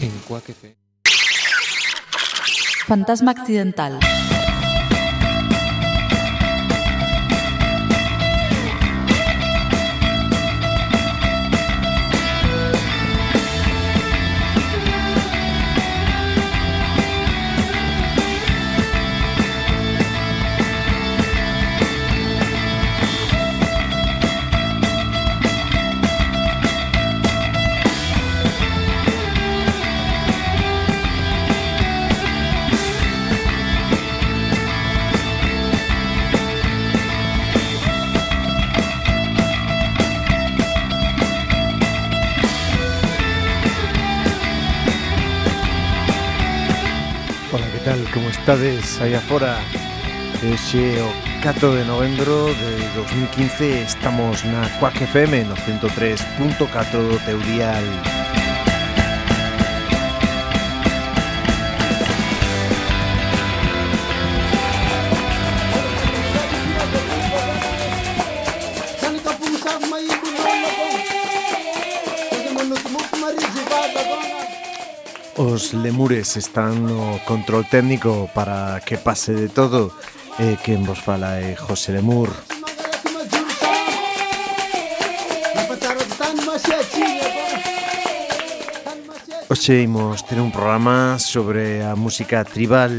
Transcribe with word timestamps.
En. 0.00 0.12
Fantasma 2.86 3.30
accidental. 3.30 3.98
Tal? 47.94 48.12
Como 48.12 48.28
estades 48.28 49.00
aí 49.00 49.14
afora? 49.14 49.58
O 50.42 51.42
4 51.42 51.76
de 51.76 51.84
novembro 51.84 52.54
de 52.54 52.88
2015 52.96 53.64
estamos 53.86 54.44
na 54.44 54.68
Quack 54.78 55.06
FM 55.06 55.48
no 55.48 55.54
103.4 55.54 56.90
do 56.90 57.18
teu 57.24 57.38
dial. 57.38 58.43
lemures 75.74 76.36
están 76.36 76.86
no 76.86 77.18
control 77.26 77.66
técnico 77.66 78.30
para 78.34 78.80
que 78.84 78.98
pase 78.98 79.34
de 79.34 79.48
todo 79.48 79.92
eh, 80.38 80.54
e 80.54 80.56
quen 80.62 80.82
vos 80.82 80.98
fala 80.98 81.38
é 81.38 81.54
José 81.54 81.92
Lemur. 81.92 82.30
Oxe 89.50 89.82
imos 89.82 90.22
ter 90.26 90.40
un 90.40 90.50
programa 90.50 91.18
sobre 91.18 91.84
a 91.84 91.94
música 91.94 92.42
tribal, 92.42 92.90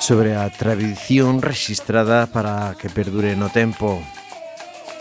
sobre 0.00 0.34
a 0.34 0.50
tradición 0.50 1.42
registrada 1.42 2.26
para 2.26 2.74
que 2.74 2.88
perdure 2.88 3.36
no 3.36 3.50
tempo. 3.50 4.02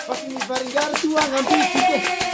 Música 0.07 2.26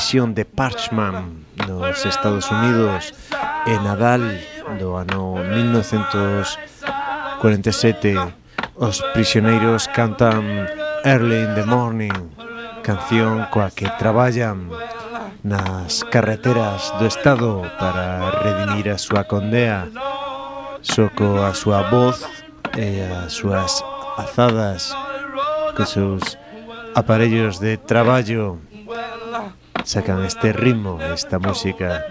prisión 0.00 0.32
de 0.34 0.46
Parchman 0.46 1.44
nos 1.68 2.06
Estados 2.06 2.50
Unidos 2.50 3.12
e 3.68 3.76
Nadal 3.84 4.24
do 4.80 4.96
ano 4.96 5.36
1947 5.44 8.16
os 8.80 9.04
prisioneiros 9.12 9.92
cantan 9.92 10.64
Early 11.04 11.44
in 11.44 11.52
the 11.52 11.68
Morning 11.68 12.16
canción 12.80 13.44
coa 13.52 13.68
que 13.68 13.92
traballan 14.00 14.72
nas 15.44 16.00
carreteras 16.08 16.96
do 16.96 17.04
Estado 17.04 17.60
para 17.76 18.40
redimir 18.40 18.88
a 18.88 18.96
súa 18.96 19.28
condea. 19.28 19.84
Soco 20.80 21.44
a 21.44 21.52
súa 21.52 21.92
voz 21.92 22.24
e 22.72 23.04
as 23.04 23.36
súas 23.36 23.84
azadas 24.16 24.96
cos 25.76 25.92
seus 25.92 26.40
aparellos 26.96 27.60
de 27.60 27.76
traballo. 27.76 28.69
sacan 29.84 30.24
este 30.24 30.52
ritmo, 30.52 31.00
esta 31.00 31.38
música. 31.38 32.04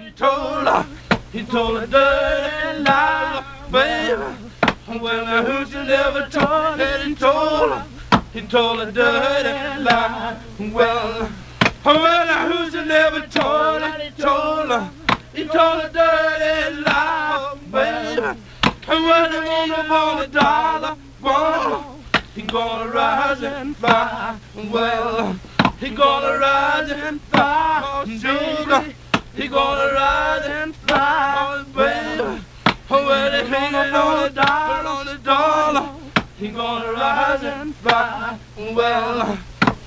He 22.36 22.44
gonna 22.44 22.90
rise 22.90 23.44
and 23.44 23.76
fly. 23.76 24.38
Well. 24.72 25.40
He 25.80 25.90
gonna 25.92 26.38
rise 26.38 26.92
and 26.92 27.22
fly, 27.22 27.82
oh, 27.86 28.06
sugar. 28.06 28.94
He 29.34 29.48
gonna 29.48 29.94
rise 29.94 30.46
and 30.46 30.76
fly, 30.76 31.64
baby. 31.74 32.42
When 32.90 33.32
they 33.32 33.46
hang 33.48 33.74
it 33.74 33.94
on 33.96 34.24
the 34.24 34.30
dollar, 34.30 34.90
on 34.90 35.06
the 35.06 35.18
dollar, 35.20 35.90
he 36.38 36.50
gonna 36.50 36.92
rise 36.92 37.44
and 37.44 37.74
fly. 37.76 38.38
Oh, 38.58 38.74
well, 38.74 39.38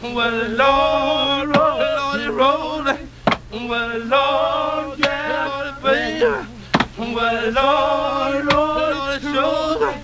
oh, 0.03 0.15
well, 0.15 0.31
the 0.31 0.49
Lord, 0.49 1.49
Lord, 1.51 2.21
he 2.21 2.27
rolling. 2.29 3.09
Well, 3.53 3.99
the 3.99 4.05
Lord, 4.07 4.99
yeah, 4.99 5.73
Lord, 5.75 5.83
baby. 5.83 7.15
Well, 7.15 7.43
the 7.43 7.61
Lord, 7.61 8.53
roll, 8.53 8.91
Lord, 8.93 9.21
sugar. 9.21 9.95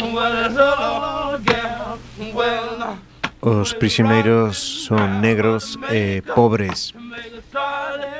Well, 0.00 0.48
the 0.48 0.54
Lord, 0.58 1.48
yeah, 1.48 1.98
well. 2.34 2.98
Os 3.40 3.72
prisioneiros 3.72 4.60
son 4.84 5.24
negros 5.24 5.80
e 5.88 6.20
pobres, 6.36 6.92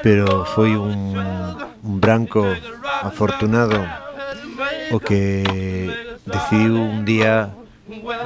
pero 0.00 0.48
foi 0.48 0.80
un, 0.80 1.12
un 1.84 1.94
branco 2.00 2.48
afortunado 3.04 3.84
o 4.90 4.96
que 4.96 5.44
decidiu 6.24 6.80
un 6.80 7.04
día 7.04 7.52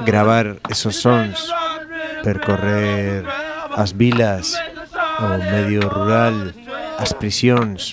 gravar 0.05 0.57
esos 0.69 0.95
sons, 0.95 1.51
percorrer 2.23 3.27
as 3.75 3.91
vilas, 3.91 4.55
o 5.19 5.37
medio 5.51 5.89
rural, 5.91 6.55
as 6.97 7.11
prisións, 7.11 7.91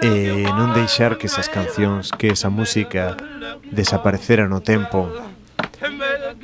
e 0.00 0.44
non 0.56 0.72
deixar 0.72 1.16
que 1.16 1.28
esas 1.28 1.48
cancións, 1.48 2.12
que 2.12 2.32
esa 2.32 2.48
música 2.48 3.16
desaparecera 3.68 4.48
no 4.48 4.60
tempo. 4.60 5.08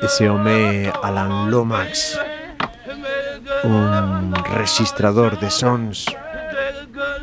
Ese 0.02 0.28
home 0.28 0.92
Alan 1.02 1.50
Lomax, 1.50 2.18
un 3.64 4.34
registrador 4.52 5.38
de 5.38 5.50
sons, 5.50 6.06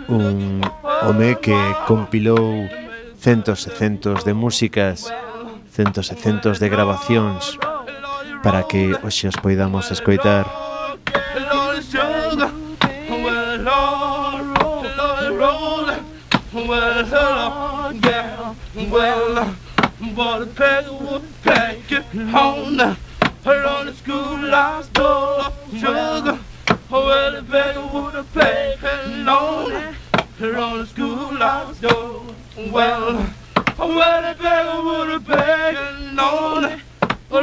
un 0.08 0.62
home 1.04 1.38
que 1.40 1.58
compilou 1.86 2.68
centos 3.20 3.68
e 3.68 3.72
centos 3.76 4.24
de 4.24 4.34
músicas, 4.34 5.12
centos 5.70 6.08
e 6.10 6.16
centos 6.16 6.64
de 6.64 6.72
grabacións 6.72 7.60
para 8.42 8.64
que 8.64 8.96
hoxe 9.04 9.28
os 9.28 9.36
poidamos 9.36 9.92
escoitar. 9.92 10.48
Would 22.00 22.06
take 22.12 22.22
it 22.22 22.34
on 22.34 22.80
on 23.66 23.86
the 23.86 23.94
schoolhouse 23.94 24.88
door. 24.90 25.52
Sugar, 25.74 26.40
oh, 26.92 27.06
well, 27.06 27.32
the 27.34 27.42
beggar 27.42 27.86
would 27.94 28.14
have 28.14 28.34
paid 28.34 29.28
on 29.28 29.28
on 29.28 30.80
the 30.80 30.86
schoolhouse 30.86 31.80
door. 31.80 32.24
Well, 32.72 33.30
oh, 33.80 33.98
well, 33.98 34.34
the 34.34 34.42
beggar 34.42 34.82
would 34.82 35.10
have 35.10 35.28
paid 35.28 35.76
on 35.78 36.80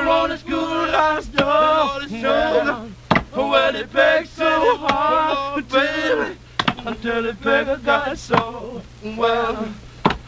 on 0.08 0.30
the 0.30 0.38
schoolhouse 0.38 1.26
door. 1.26 2.00
Sugar, 2.08 2.88
oh, 3.34 3.50
well, 3.50 3.76
it 3.76 3.92
begged 3.92 4.28
so 4.28 4.76
hard, 4.78 5.68
baby, 5.68 6.38
until 6.78 7.22
the 7.22 7.34
beggar 7.34 7.76
got 7.84 8.16
so 8.16 8.80
well. 9.04 9.68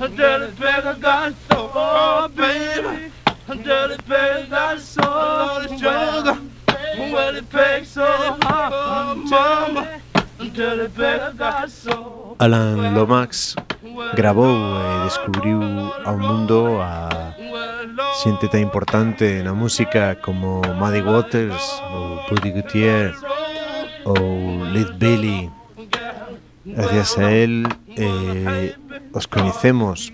Until 0.01 0.41
the 0.41 0.49
beggar 0.49 0.97
got 1.01 1.33
so, 1.51 1.71
oh, 1.75 2.29
baby. 2.29 3.08
Until 3.49 3.97
sugar. 5.79 6.39
Well, 6.99 7.37
it 7.37 7.87
so 7.87 8.05
hard, 8.43 9.19
mama. 9.31 10.01
Until. 10.39 10.89
Alan 12.41 12.95
Lomax 12.95 13.57
grabou 14.15 14.55
e 14.55 15.05
descubriu 15.05 15.61
ao 16.05 16.17
mundo 16.19 16.79
a 16.81 17.35
xente 18.23 18.47
tan 18.49 18.61
importante 18.61 19.43
na 19.43 19.55
música 19.55 20.15
como 20.23 20.63
Muddy 20.79 21.03
Waters 21.03 21.83
ou 21.91 22.23
Buddy 22.31 22.51
Gutierrez 22.53 23.17
ou 24.05 24.63
Lead 24.71 24.93
Belly 24.99 25.51
gracias 26.65 27.19
a 27.19 27.33
él 27.33 27.67
eh, 27.97 28.77
os 29.13 29.27
coñecemos 29.27 30.13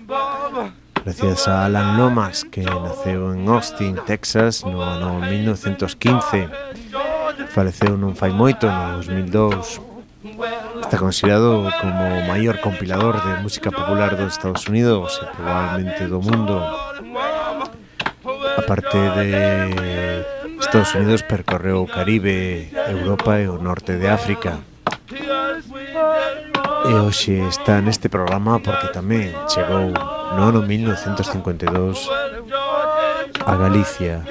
gracias 1.05 1.47
a 1.47 1.65
Alan 1.65 1.97
Lomas, 1.97 2.43
que 2.43 2.65
naceu 2.65 3.31
en 3.31 3.47
Austin, 3.47 3.95
Texas, 4.09 4.65
no 4.65 4.81
ano 4.81 5.21
1915. 5.21 6.49
Faleceu 7.53 7.93
non 7.93 8.17
fai 8.17 8.33
moito, 8.33 8.65
no 8.65 8.97
2002. 9.05 9.77
Está 10.81 10.97
considerado 10.97 11.69
como 11.77 12.01
o 12.01 12.25
maior 12.25 12.57
compilador 12.57 13.21
de 13.21 13.37
música 13.45 13.69
popular 13.69 14.17
dos 14.17 14.33
Estados 14.33 14.65
Unidos 14.65 15.21
e 15.21 15.25
probablemente 15.37 16.09
do 16.09 16.17
mundo. 16.25 16.57
Aparte 18.57 18.97
de 18.97 19.29
Estados 20.57 20.89
Unidos 20.97 21.21
percorreu 21.21 21.85
o 21.85 21.87
Caribe, 21.87 22.73
Europa 22.89 23.37
e 23.37 23.45
o 23.45 23.61
norte 23.61 23.93
de 24.01 24.09
África. 24.09 24.57
E 26.89 26.91
hoxe 26.97 27.45
está 27.45 27.77
neste 27.77 28.09
programa 28.09 28.57
porque 28.57 28.89
tamén 28.89 29.29
chegou 29.45 29.93
no 30.35 30.61
1952 30.61 32.09
a 33.45 33.55
Galicia. 33.55 34.23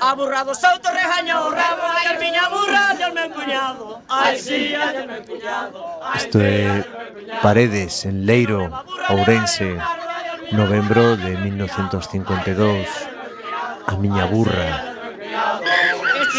Aburrado 0.00 0.54
sou 0.54 0.78
rejaño, 0.92 1.50
rabo 1.50 1.88
miña 2.20 2.48
burra, 2.48 2.94
Dios 2.96 3.12
mi 3.14 3.20
empuñado. 3.22 4.00
Ay, 4.08 4.38
sí, 4.38 4.68
Dios 4.68 5.06
me 5.06 5.18
empuñado. 5.18 6.00
Esto 6.14 6.38
é 6.40 6.84
Paredes, 7.42 8.04
en 8.04 8.26
Leiro, 8.26 8.70
Ourense, 9.08 9.76
novembro 10.52 11.16
de 11.16 11.36
1952. 11.36 12.86
A 13.86 13.96
miña 13.96 14.26
burra. 14.26 14.97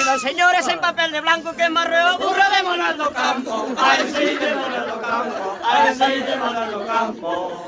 Nada, 0.09 0.21
señores, 0.21 0.67
en 0.67 0.79
papel 0.81 1.11
de 1.11 1.21
blanco 1.21 1.53
que 1.53 1.65
es 1.65 1.69
marreo, 1.69 2.17
burro 2.17 2.33
de 2.33 2.63
Monaldo 2.63 3.13
Campo. 3.13 3.67
Ay, 3.77 3.99
sí, 4.07 4.25
de 4.43 4.55
Monaldo 4.55 5.01
Campo. 5.01 5.57
Ay, 5.63 5.93
sí, 5.93 6.23
de 6.23 6.35
Monaldo 6.35 6.85
Campo. 6.87 7.61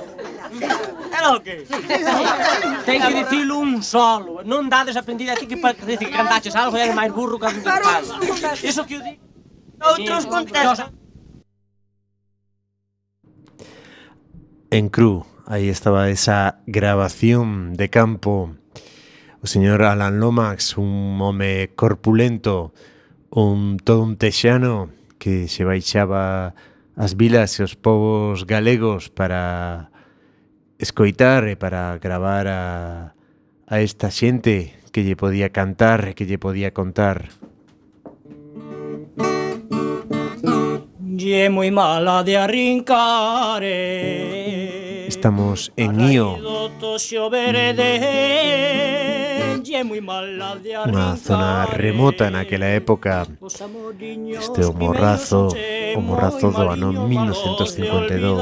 Era 1.16 1.32
o 1.34 1.40
que 1.44 1.58
dizer 1.58 3.52
um 3.52 3.84
solo. 3.84 4.42
Não 4.44 4.68
dá 4.68 4.84
desaprendida 4.84 5.34
aqui 5.34 5.46
que 5.46 5.58
para 5.58 5.74
dizer 5.74 6.00
que 6.00 6.08
cantaste 6.08 6.50
algo 6.58 6.76
e 6.78 6.82
é 6.82 6.92
mais 6.92 7.14
burro 7.14 7.38
que 7.38 7.46
a 7.46 7.50
gente 7.50 7.64
faz. 7.64 8.64
Isso 8.64 8.86
que 8.86 8.96
eu 8.96 9.04
digo. 9.04 9.22
Outros 9.80 10.26
contextos. 10.26 10.90
En 14.72 14.90
Cru, 14.90 15.28
ahí 15.46 15.70
estaba 15.70 16.10
esa 16.10 16.58
grabación 16.66 17.74
de 17.74 17.88
campo 17.90 18.56
o 19.42 19.48
señor 19.48 19.82
Alan 19.82 20.20
Lomax, 20.20 20.78
un 20.78 21.18
home 21.20 21.72
corpulento, 21.76 22.74
un 23.32 23.78
todo 23.82 24.04
un 24.04 24.18
texano 24.18 24.90
que 25.18 25.48
se 25.48 25.66
baixaba 25.66 26.54
as 26.96 27.18
vilas 27.18 27.58
e 27.58 27.66
os 27.66 27.74
povos 27.74 28.46
galegos 28.46 29.10
para 29.10 29.90
escoitar 30.78 31.50
e 31.50 31.58
para 31.58 31.98
gravar 31.98 32.46
a, 32.46 32.62
a 33.66 33.76
esta 33.82 34.14
xente 34.14 34.78
que 34.94 35.02
lle 35.02 35.18
podía 35.18 35.50
cantar 35.50 36.12
e 36.12 36.14
que 36.14 36.30
lle 36.30 36.38
podía 36.38 36.70
contar. 36.70 37.34
Lle 41.02 41.50
moi 41.50 41.74
mala 41.74 42.22
de 42.22 42.38
arrincar 42.38 43.62
eh. 43.66 45.06
Estamos 45.10 45.74
en 45.78 45.98
Io 46.14 46.38
unha 49.62 51.16
zona 51.16 51.66
remota 51.66 52.30
naquela 52.30 52.66
época 52.66 53.28
este 54.40 54.62
o 54.66 54.74
morrazo 54.74 55.50
o 55.96 56.02
morrazo 56.02 56.52
do 56.52 56.70
ano 56.70 56.90
1952 56.92 58.42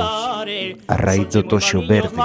a 0.87 0.95
raíz 0.95 1.27
do 1.33 1.43
toxo 1.43 1.81
verde 1.85 2.15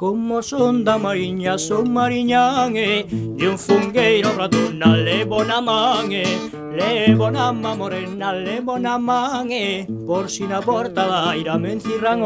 Como 0.00 0.40
son 0.40 0.82
da 0.82 0.96
mariña, 0.96 1.58
son 1.58 1.92
mariñange 1.92 3.04
De 3.10 3.48
un 3.48 3.58
fungueiro 3.58 4.32
braduna, 4.32 4.96
levo 4.96 5.44
na 5.44 5.60
man 5.60 6.08
Levo 6.72 7.30
na 7.30 7.52
morena, 7.52 8.32
levo 8.32 8.78
na 8.78 8.96
man 8.96 9.50
Borsina 10.10 10.60
portala 10.60 11.36
iramen 11.36 11.78
zirran 11.78 12.20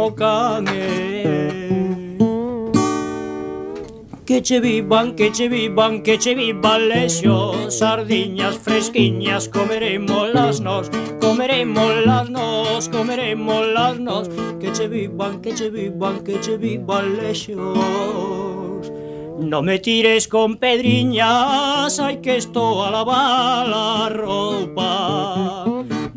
Que 4.24 4.40
che 4.40 4.58
vivan, 4.58 5.14
queche 5.14 5.48
vivan, 5.50 6.02
queche 6.02 6.34
viva 6.34 6.78
lesio 6.78 7.68
Sardiñas 7.68 8.56
fresquiñas 8.56 9.50
comeremos 9.50 10.32
las 10.32 10.62
nos 10.62 10.88
Comeremos 11.20 12.06
las 12.06 12.30
nos, 12.30 12.88
comeremos 12.88 13.66
las 13.74 13.98
nos. 13.98 14.30
Queche 14.58 14.88
vivan, 14.88 15.42
queche 15.42 15.68
vivan, 15.68 16.24
queche 16.24 16.56
viva 16.56 17.02
lesios 17.02 18.90
No 19.38 19.60
me 19.60 19.78
tires 19.78 20.26
con 20.26 20.56
pedriñas, 20.56 22.00
hai 22.00 22.22
que 22.22 22.36
esto 22.38 22.82
a 22.84 22.88
la 22.90 23.04
bala 23.04 24.08
ropa. 24.08 25.73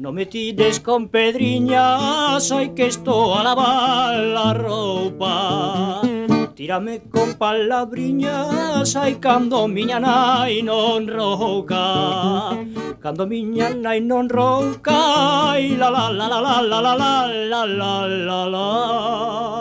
No 0.08 0.14
me 0.14 0.26
tires 0.26 0.80
con 0.80 1.10
pedriñas, 1.10 2.48
ai 2.56 2.72
que 2.72 2.88
esto 2.88 3.36
a 3.36 3.44
lavar 3.44 4.16
a 4.40 4.54
roupa. 4.56 6.00
Tírame 6.56 7.12
con 7.12 7.36
palabriñas, 7.36 8.96
ai 8.96 9.20
cando 9.20 9.68
miña 9.68 10.00
nai 10.00 10.64
non 10.64 11.04
ronca 11.12 12.56
Cando 13.04 13.28
miña 13.28 13.68
nai 13.76 14.00
non 14.00 14.30
ronca, 14.30 15.52
ai 15.52 15.76
la 15.76 15.90
la 15.92 16.08
la 16.08 16.28
la 16.32 16.40
la 16.40 16.58
la 16.72 16.80
la 16.80 16.94
la 16.96 17.14
la 17.52 17.62
la 17.68 17.94
la 18.08 18.42
la 18.56 19.57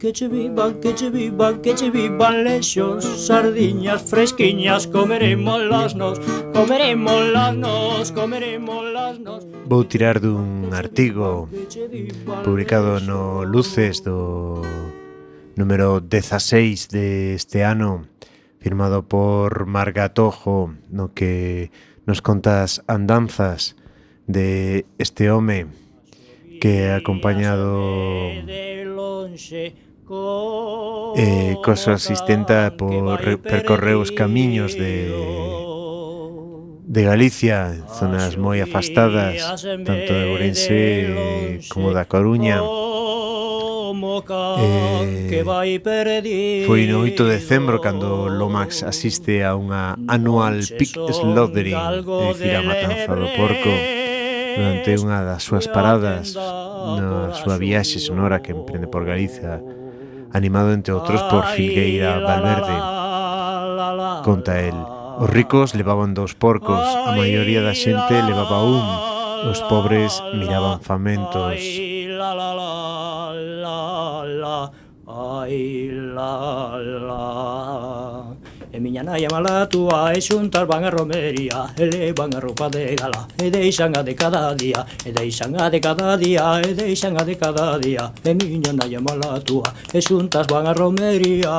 que 0.00 0.12
che 0.12 0.28
vivan, 0.28 0.80
que 0.80 0.94
che 0.94 1.10
vivan, 1.10 1.60
que 1.60 1.74
che 1.74 1.90
vivan 1.90 2.42
lexos 2.42 3.04
Sardiñas 3.26 4.02
fresquiñas 4.08 4.86
comeremos 4.86 5.60
las 5.62 5.94
nos 5.94 6.18
Comeremos 6.54 7.28
las 7.34 7.54
nos, 7.54 8.10
comeremos 8.10 8.82
las 8.94 9.20
nos. 9.20 9.44
Vou 9.68 9.84
tirar 9.84 10.24
dun 10.24 10.72
artigo 10.72 11.52
publicado 12.42 12.98
no 13.04 13.44
Luces 13.44 14.00
do 14.00 14.64
número 15.54 16.00
16 16.00 16.88
deste 16.88 17.60
de 17.60 17.64
ano 17.68 18.08
firmado 18.58 19.04
por 19.04 19.66
Margatojo 19.66 20.72
no 20.88 21.12
que 21.12 21.70
nos 22.08 22.24
contas 22.24 22.80
andanzas 22.88 23.76
de 24.26 24.86
este 24.96 25.30
home 25.30 25.68
que 26.60 26.88
acompañado 26.88 27.84
eh, 30.10 31.54
co 31.62 31.78
súa 31.78 31.94
asistenta 31.94 32.74
por 32.74 33.22
percorreu 33.46 34.02
os 34.02 34.10
camiños 34.10 34.74
de 34.74 35.14
de 36.90 37.06
Galicia, 37.06 37.86
zonas 37.86 38.34
moi 38.34 38.58
afastadas, 38.58 39.38
tanto 39.62 40.10
de 40.10 40.24
Ourense 40.34 41.62
como 41.70 41.94
da 41.94 42.02
Coruña. 42.10 42.58
Eh, 44.58 45.46
foi 46.66 46.90
no 46.90 47.06
8 47.06 47.30
de 47.30 47.38
decembro 47.38 47.78
cando 47.78 48.26
Lomax 48.26 48.82
asiste 48.82 49.46
a 49.46 49.54
unha 49.54 49.94
anual 50.10 50.58
pig 50.74 50.90
slaughtering, 51.14 51.78
é 51.78 52.34
dicir, 52.34 52.58
a 52.58 52.62
matanza 52.66 53.14
do 53.14 53.30
porco, 53.38 53.70
durante 54.58 54.90
unha 54.98 55.22
das 55.22 55.46
súas 55.46 55.70
paradas 55.70 56.34
na 56.34 57.30
súa 57.38 57.54
viaxe 57.54 58.02
sonora 58.02 58.42
que 58.42 58.50
emprende 58.50 58.90
por 58.90 59.06
Galicia 59.06 59.62
animado 60.32 60.72
entre 60.72 60.94
outros 60.94 61.22
por 61.30 61.44
Filgueira 61.54 62.20
Valverde. 62.20 62.76
Conta 64.22 64.60
el, 64.60 64.76
os 65.20 65.28
ricos 65.28 65.74
levaban 65.74 66.14
dous 66.14 66.34
porcos, 66.34 66.80
a 66.80 67.12
maioría 67.12 67.62
da 67.62 67.74
xente 67.74 68.22
levaba 68.22 68.64
un, 68.64 68.84
os 69.50 69.60
pobres 69.66 70.22
miraban 70.34 70.80
famentos. 70.80 71.58
Ai, 71.60 72.06
la, 72.08 72.34
la, 72.34 72.54
la. 72.54 72.80
E 78.72 78.78
miña 78.78 79.02
nai 79.02 79.26
amalatua 79.26 80.14
e 80.14 80.22
xuntas 80.22 80.62
van 80.62 80.86
a 80.86 80.90
romería 80.94 81.74
E 81.74 81.90
levan 81.90 82.30
a 82.34 82.38
roupa 82.38 82.70
de 82.70 82.94
gala 82.94 83.26
e 83.34 83.50
deixan 83.50 83.90
a 83.98 84.02
de 84.06 84.14
cada 84.14 84.54
día 84.54 84.86
E 85.02 85.10
deixan 85.10 85.58
a 85.58 85.66
de 85.66 85.82
cada 85.82 86.14
día 86.14 86.62
e 86.62 86.70
deixan 86.70 87.18
a 87.18 87.26
de 87.26 87.34
cada 87.34 87.78
día 87.82 88.14
E 88.22 88.30
miña 88.30 88.70
nai 88.70 88.94
amalatua 88.94 89.74
e 89.90 89.98
xuntas 89.98 90.46
van 90.46 90.70
a 90.70 90.72
romería 90.72 91.50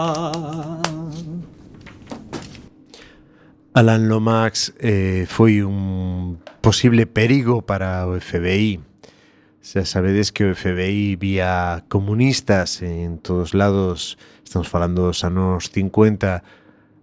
Alan 3.74 4.08
Lomax 4.08 4.74
eh, 4.80 5.26
foi 5.28 5.64
un 5.64 6.40
posible 6.60 7.08
perigo 7.08 7.64
para 7.64 8.04
o 8.04 8.20
FBI. 8.20 8.84
Xa 9.64 9.88
sabedes 9.88 10.36
que 10.36 10.44
o 10.44 10.52
FBI 10.52 11.16
vía 11.16 11.88
comunistas 11.88 12.84
en 12.84 13.24
todos 13.24 13.56
lados, 13.56 14.20
estamos 14.44 14.68
falando 14.68 15.08
dos 15.08 15.24
anos 15.24 15.72
50, 15.72 16.44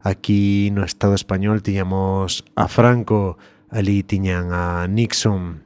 Aquí 0.08 0.70
no 0.72 0.84
Estado 0.84 1.14
español 1.14 1.60
tiñamos 1.62 2.42
a 2.56 2.66
Franco, 2.68 3.36
ali 3.68 4.02
tiñan 4.02 4.54
a 4.54 4.88
Nixon. 4.88 5.64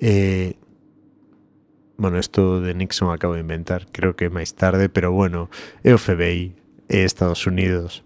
Eh, 0.00 0.54
bueno, 1.98 2.18
isto 2.18 2.62
de 2.62 2.72
Nixon 2.72 3.12
acabo 3.12 3.34
de 3.34 3.40
inventar, 3.40 3.84
creo 3.92 4.16
que 4.16 4.32
máis 4.32 4.56
tarde, 4.56 4.88
pero 4.88 5.12
bueno, 5.12 5.52
é 5.84 5.92
o 5.92 6.00
FBI, 6.00 6.56
é 6.88 7.04
Estados 7.04 7.44
Unidos. 7.44 8.00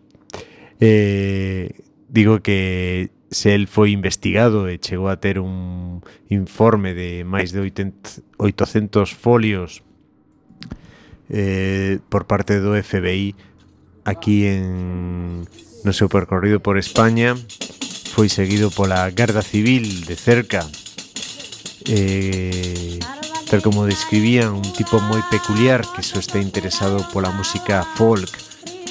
Eh, 0.83 1.71
digo 2.11 2.43
que 2.43 3.15
se 3.31 3.55
el 3.55 3.71
foi 3.71 3.95
investigado 3.95 4.67
e 4.67 4.83
chegou 4.83 5.07
a 5.07 5.23
ter 5.23 5.39
un 5.39 6.03
informe 6.35 6.99
de 6.99 7.23
máis 7.23 7.55
de 7.55 7.63
800 7.63 9.15
folios 9.15 9.87
eh, 11.31 12.03
por 12.11 12.27
parte 12.27 12.59
do 12.59 12.75
FBI 12.75 13.39
aquí 14.09 14.49
en 14.49 15.45
no 15.85 15.93
seu 15.93 16.09
percorrido 16.09 16.65
por 16.65 16.81
España 16.81 17.37
foi 18.17 18.33
seguido 18.33 18.73
pola 18.73 19.13
Garda 19.13 19.45
Civil 19.45 20.09
de 20.09 20.17
cerca. 20.17 20.65
Eh, 21.85 22.99
tal 23.53 23.61
como 23.63 23.85
describían 23.85 24.57
un 24.57 24.67
tipo 24.73 24.97
moi 25.05 25.21
peculiar 25.29 25.85
que 25.93 26.01
só 26.01 26.17
está 26.17 26.41
interesado 26.41 27.05
pola 27.13 27.33
música 27.37 27.85
folk 27.97 28.33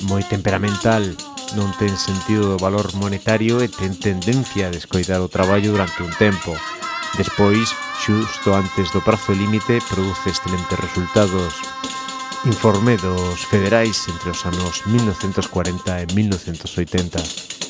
moi 0.05 0.21
temperamental 0.21 1.03
non 1.57 1.73
ten 1.81 1.93
sentido 1.97 2.55
do 2.55 2.61
valor 2.61 2.93
monetario 2.95 3.61
e 3.65 3.67
ten 3.69 3.97
tendencia 3.97 4.69
a 4.69 4.73
descoidar 4.73 5.21
o 5.21 5.29
traballo 5.29 5.73
durante 5.73 6.01
un 6.05 6.13
tempo 6.17 6.53
despois, 7.17 7.73
xusto 8.03 8.53
antes 8.53 8.93
do 8.93 9.01
prazo 9.01 9.33
límite 9.33 9.81
produce 9.89 10.29
excelentes 10.29 10.77
resultados 10.77 11.53
informe 12.47 12.95
dos 12.97 13.43
federais 13.43 14.07
entre 14.07 14.29
os 14.29 14.45
anos 14.45 14.81
1940 14.85 16.01
e 16.03 16.13
1980. 16.13 17.66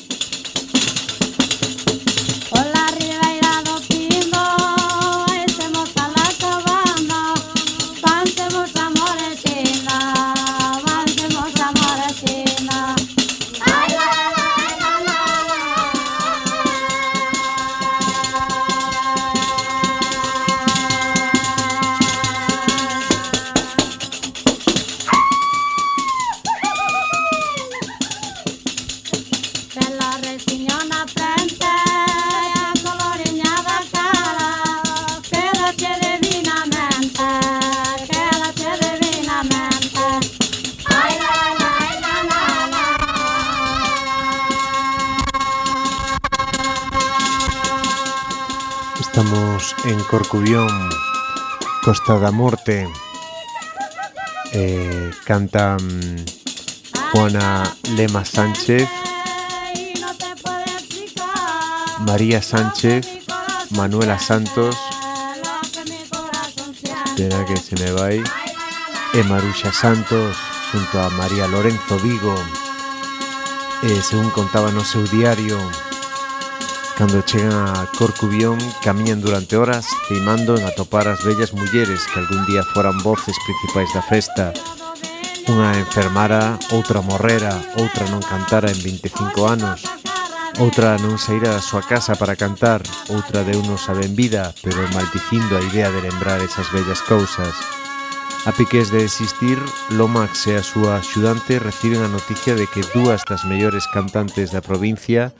Corcubión, 50.08 50.90
Costa 51.84 52.18
da 52.18 52.30
Morte. 52.30 52.88
Eh, 54.52 55.10
cantan 55.24 55.78
Juana 57.12 57.76
Lema 57.94 58.24
Sánchez. 58.24 58.88
María 62.00 62.40
Sánchez, 62.40 63.06
Manuela 63.70 64.18
Santos, 64.18 64.76
espera 67.04 67.44
que 67.44 67.56
se 67.56 67.74
me 67.76 67.90
vai, 67.92 68.22
e 69.12 69.22
Maruxa 69.24 69.72
Santos, 69.72 70.36
junto 70.72 71.00
a 71.00 71.10
María 71.10 71.48
Lorenzo 71.48 71.98
Vigo. 71.98 72.34
E 73.82 74.00
según 74.00 74.30
contaba 74.30 74.70
no 74.70 74.82
diario, 75.10 75.58
Cando 76.98 77.22
chegan 77.22 77.54
a 77.54 77.86
Corcubión, 77.96 78.58
camiñan 78.82 79.20
durante 79.20 79.56
horas 79.56 79.86
teimando 80.08 80.58
en 80.58 80.66
atopar 80.66 81.06
as 81.06 81.22
bellas 81.22 81.54
mulleres 81.54 82.02
que 82.10 82.18
algún 82.18 82.42
día 82.50 82.66
foran 82.74 82.98
voces 83.06 83.38
principais 83.46 83.86
da 83.94 84.02
festa. 84.02 84.50
Unha 85.46 85.78
enfermara, 85.78 86.58
outra 86.74 86.98
morrera, 86.98 87.54
outra 87.78 88.02
non 88.10 88.18
cantara 88.18 88.74
en 88.74 88.82
25 88.82 89.46
anos, 89.46 89.86
outra 90.58 90.98
non 90.98 91.22
saíra 91.22 91.54
da 91.54 91.62
súa 91.62 91.86
casa 91.86 92.18
para 92.18 92.34
cantar, 92.34 92.82
outra 93.14 93.46
deu 93.46 93.62
non 93.62 93.78
a 93.78 93.94
benvida, 93.94 94.50
pero 94.66 94.82
maldicindo 94.90 95.54
a 95.54 95.62
idea 95.70 95.94
de 95.94 96.02
lembrar 96.02 96.42
esas 96.42 96.66
bellas 96.74 96.98
cousas. 97.06 97.54
A 98.42 98.50
piques 98.50 98.90
de 98.90 99.06
existir, 99.06 99.62
Lomax 99.94 100.50
e 100.50 100.58
a 100.58 100.66
súa 100.66 100.98
axudante 100.98 101.62
reciben 101.62 102.02
a 102.02 102.10
noticia 102.10 102.58
de 102.58 102.66
que 102.66 102.82
dúas 102.90 103.22
das 103.22 103.46
mellores 103.46 103.86
cantantes 103.94 104.50
da 104.50 104.66
provincia 104.66 105.30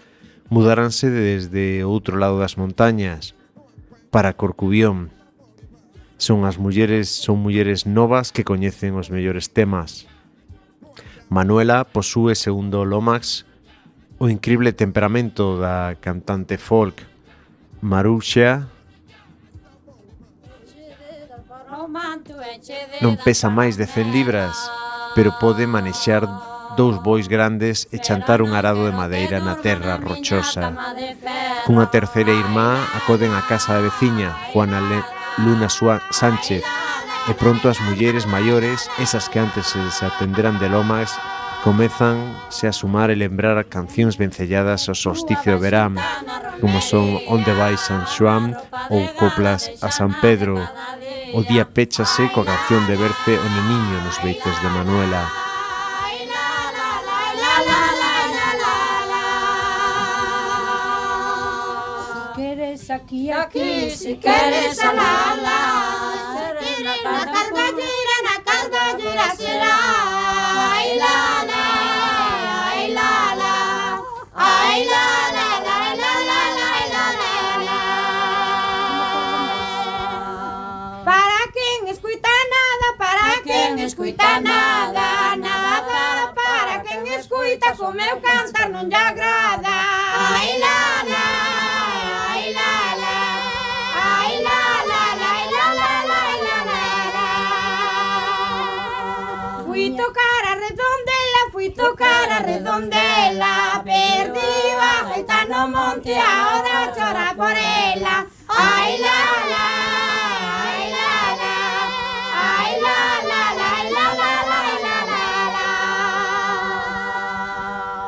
mudaranse 0.49 1.13
desde 1.13 1.85
outro 1.85 2.17
lado 2.17 2.41
das 2.41 2.57
montañas 2.57 3.37
para 4.11 4.33
Corcubión. 4.33 5.13
Son 6.17 6.49
as 6.49 6.59
mulleres, 6.59 7.13
son 7.13 7.39
mulleres 7.39 7.87
novas 7.87 8.33
que 8.33 8.43
coñecen 8.43 8.97
os 8.97 9.13
mellores 9.13 9.53
temas. 9.53 10.09
Manuela 11.29 11.85
posúe 11.85 12.35
segundo 12.35 12.83
Lomax 12.89 13.45
o 14.19 14.27
incrible 14.29 14.73
temperamento 14.73 15.61
da 15.61 15.95
cantante 16.01 16.59
folk. 16.59 17.05
Maruxa 17.85 18.67
non 23.05 23.15
pesa 23.21 23.47
máis 23.53 23.79
de 23.79 23.87
100 23.87 24.11
libras, 24.11 24.57
pero 25.15 25.37
pode 25.39 25.69
manexar 25.69 26.27
dous 26.79 27.03
bois 27.03 27.27
grandes 27.27 27.91
e 27.91 27.99
chantar 27.99 28.39
un 28.39 28.55
arado 28.55 28.87
de 28.87 28.95
madeira 28.95 29.43
na 29.43 29.59
terra 29.59 29.99
rochosa. 29.99 30.79
Cunha 31.67 31.91
terceira 31.91 32.31
irmá 32.31 32.79
acoden 32.95 33.35
a 33.35 33.43
casa 33.43 33.75
da 33.75 33.83
veciña, 33.83 34.31
Juana 34.55 34.79
Le 34.79 35.03
Luna 35.43 35.67
Sua 35.67 35.99
Sánchez, 36.15 36.63
e 37.27 37.33
pronto 37.35 37.67
as 37.67 37.83
mulleres 37.83 38.31
maiores, 38.31 38.87
esas 39.03 39.27
que 39.27 39.43
antes 39.43 39.75
se 39.75 39.83
desatenderan 39.83 40.63
de 40.63 40.71
lomas, 40.71 41.11
comezanse 41.67 42.71
a 42.71 42.73
sumar 42.73 43.11
e 43.11 43.19
lembrar 43.19 43.59
cancións 43.67 44.15
vencelladas 44.15 44.87
ao 44.87 44.95
solsticio 44.95 45.59
de 45.59 45.63
verán, 45.67 45.99
como 46.63 46.79
son 46.79 47.19
Onde 47.27 47.51
vai 47.59 47.75
San 47.75 48.07
Xoán 48.07 48.55
ou 48.87 49.03
Coplas 49.19 49.67
a 49.83 49.91
San 49.91 50.15
Pedro. 50.23 50.63
O 51.35 51.43
día 51.43 51.67
péchase 51.67 52.31
coa 52.31 52.47
canción 52.47 52.87
de 52.87 52.95
verse 52.95 53.35
o 53.35 53.49
neniño 53.51 53.99
nos 54.07 54.23
beitos 54.23 54.55
de 54.63 54.71
Manuela. 54.71 55.48
aquí, 62.91 63.31
aquí, 63.31 63.91
se 63.91 64.19
queres 64.19 64.77
salala. 64.77 65.59
Na 66.83 67.25
carga 67.27 67.67
gira, 67.79 68.17
na 68.25 68.37
carga 68.43 68.85
gira, 68.99 69.37
será. 69.37 69.77
Ai 70.73 70.97
la 70.97 71.45
la. 71.51 71.65
ai 72.75 72.91
lá, 72.95 73.11
lá, 73.37 74.03
ai 74.37 74.87
lá, 74.87 75.05
lá. 75.35 75.49
quen 83.45 83.79
escuita 83.79 84.41
nada, 84.41 85.37
nada 85.37 85.83
para, 85.87 86.33
para 86.35 86.83
quen 86.83 87.07
escuita, 87.19 87.75
o 87.79 87.93
meu 87.93 88.21
cantar 88.21 88.69
non 88.69 88.89
lle 88.91 88.97
agrada. 88.97 90.08
tocar 99.99 100.43
a 100.51 100.55
redondela, 100.55 101.41
fui 101.51 101.71
tocar 101.71 102.31
a 102.31 102.39
redondela. 102.51 103.83
Perdí 103.85 104.53
bajo 104.79 105.15
gitano 105.15 105.69
monte, 105.69 106.15
ahora 106.17 106.93
llora 106.97 107.35
por 107.37 107.51
ella. 107.51 108.27
Ay 108.47 108.99
la 109.05 109.21
la, 109.53 109.67
ay 110.67 110.83
la 110.97 111.15
la, 111.43 111.57
ay 112.47 112.71
la 112.85 113.01
la 113.31 113.43
la 113.61 113.73
la 113.97 114.07
la 114.21 114.33
la 114.85 114.97
la 115.11 115.27
la. 115.57 115.69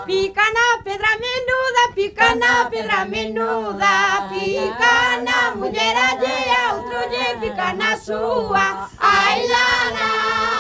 Picana 0.07 0.65
pedra 0.85 1.13
menuda, 1.27 1.83
picana 1.97 2.51
pedra 2.71 3.01
menuda, 3.05 3.93
picana 4.31 5.37
mujer 5.57 5.97
allá, 6.09 6.63
otro 6.77 7.01
picana 7.41 7.89
suba. 7.97 8.67
Ay 9.01 9.39
la 9.49 9.67
la. 9.97 10.60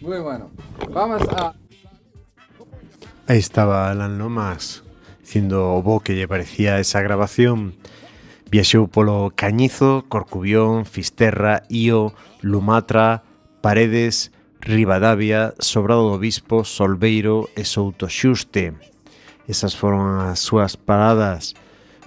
Muy 0.00 0.18
bueno. 0.20 0.50
Vamos 0.90 1.22
a. 1.28 1.54
Aí 3.26 3.38
estaba 3.38 3.90
Alan 3.90 4.18
Lomas 4.18 4.82
dicindo 5.20 5.74
o 5.74 5.82
bo 5.82 6.00
que 6.00 6.18
lle 6.18 6.26
parecía 6.26 6.82
esa 6.82 6.98
grabación 6.98 7.78
Viaxou 8.50 8.90
polo 8.90 9.30
Cañizo, 9.30 10.10
Corcubión, 10.10 10.82
Fisterra, 10.82 11.62
Io, 11.70 12.18
Lumatra, 12.42 13.22
Paredes, 13.62 14.34
Ribadavia, 14.58 15.54
Sobrado 15.62 16.10
do 16.10 16.18
Bispo, 16.18 16.66
Solbeiro 16.66 17.46
e 17.54 17.62
Souto 17.62 18.10
Xuste. 18.10 18.74
Esas 19.46 19.78
foron 19.78 20.18
as 20.18 20.42
súas 20.42 20.74
paradas. 20.74 21.54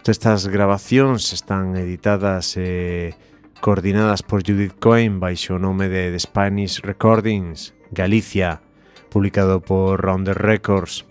Estas 0.06 0.52
grabacións 0.52 1.32
están 1.32 1.80
editadas 1.80 2.60
e 2.60 3.16
coordinadas 3.64 4.20
por 4.20 4.44
Judith 4.44 4.76
Cohen 4.76 5.24
baixo 5.24 5.56
o 5.56 5.64
nome 5.64 5.88
de 5.88 6.12
The 6.12 6.20
Spanish 6.20 6.84
Recordings 6.84 7.72
Galicia, 7.88 8.60
publicado 9.08 9.64
por 9.64 10.04
Rounder 10.04 10.36
Records. 10.36 11.08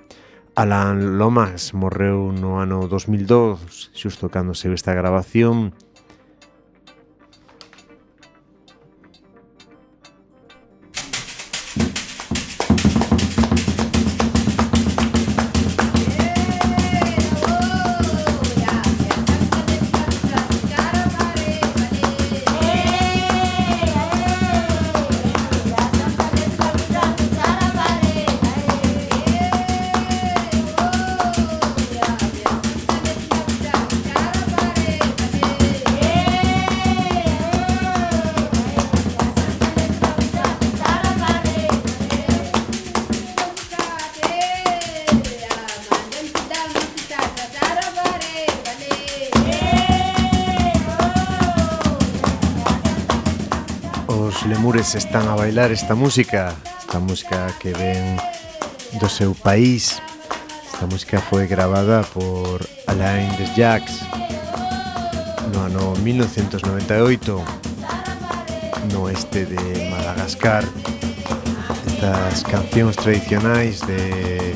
Alan 0.53 1.17
Lomas 1.17 1.73
morreu 1.73 2.37
no 2.37 2.61
ano 2.61 2.85
2002, 2.85 3.97
xusto 3.97 4.29
cando 4.29 4.53
se 4.53 4.69
ve 4.69 4.77
esta 4.77 4.93
grabación, 4.93 5.73
bailar 55.42 55.72
esta 55.72 55.96
música 55.96 56.55
Esta 56.78 57.00
música 57.00 57.48
que 57.59 57.72
ven 57.74 58.16
do 59.00 59.09
seu 59.09 59.35
país. 59.35 59.98
Esta 60.70 60.87
música 60.87 61.18
foi 61.18 61.48
gravada 61.48 62.07
por 62.14 62.62
Alain 62.87 63.26
Desjacques 63.35 64.07
No 65.50 65.66
ano 65.66 65.98
1998 65.98 67.42
No 68.94 69.11
este 69.11 69.46
de 69.46 69.90
Madagascar. 69.90 70.62
Estas 71.90 72.46
cancións 72.46 72.94
tradicionais 72.94 73.83
de, 73.83 74.55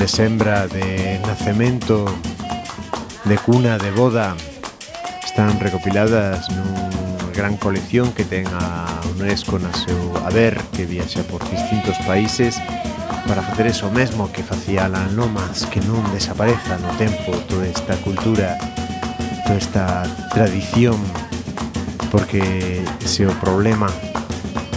de 0.00 0.08
sembra, 0.08 0.64
de 0.66 1.20
nacemento 1.28 2.08
De 3.28 3.36
cuna, 3.36 3.76
de 3.76 3.90
boda 3.92 4.32
Están 5.28 5.60
recopiladas 5.60 6.48
nun 6.48 6.81
gran 7.42 7.56
colección 7.56 8.12
que 8.12 8.22
ten 8.22 8.46
a 8.54 8.86
UNESCO 9.18 9.58
na 9.58 9.74
seu 9.74 9.98
haber 10.22 10.54
que 10.70 10.86
viaxa 10.86 11.26
por 11.26 11.42
distintos 11.50 11.98
países 12.06 12.54
para 13.26 13.42
facer 13.42 13.66
eso 13.66 13.90
mesmo 13.90 14.30
que 14.30 14.46
facía 14.46 14.86
la 14.86 15.10
Nomas 15.10 15.66
que 15.66 15.82
non 15.82 16.06
desapareza 16.14 16.78
no 16.78 16.94
tempo 17.02 17.34
toda 17.50 17.66
esta 17.66 17.98
cultura 18.06 18.54
toda 19.42 19.58
esta 19.58 20.06
tradición 20.30 20.94
porque 22.14 22.78
ese 23.02 23.26
é 23.26 23.26
o 23.26 23.34
problema 23.42 23.90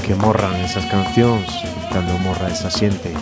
que 0.02 0.18
morran 0.18 0.58
esas 0.66 0.90
cancións 0.90 1.46
cando 1.94 2.18
morra 2.26 2.50
esa 2.50 2.74
xente. 2.74 3.14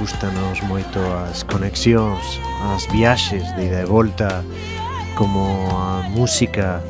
Cústanos 0.00 0.62
moito 0.64 0.96
as 1.28 1.44
conexións, 1.44 2.40
as 2.72 2.88
viaxes 2.88 3.44
de 3.52 3.68
ida 3.68 3.82
e 3.82 3.84
volta, 3.84 4.40
como 5.12 5.68
a 5.76 6.08
música 6.08 6.80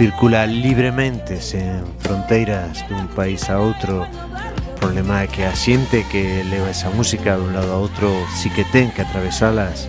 circula 0.00 0.48
libremente 0.48 1.36
sen 1.36 1.84
fronteiras 2.00 2.80
dun 2.88 3.12
país 3.12 3.44
a 3.52 3.60
outro. 3.60 4.08
O 4.08 4.74
problema 4.80 5.20
é 5.20 5.28
que 5.28 5.44
a 5.44 5.52
xente 5.52 6.08
que 6.08 6.40
leva 6.48 6.72
esa 6.72 6.88
música 6.88 7.36
dun 7.36 7.52
lado 7.52 7.68
a 7.68 7.76
outro 7.76 8.08
si 8.32 8.48
que 8.48 8.64
ten 8.72 8.88
que 8.88 9.04
atravesalas. 9.04 9.84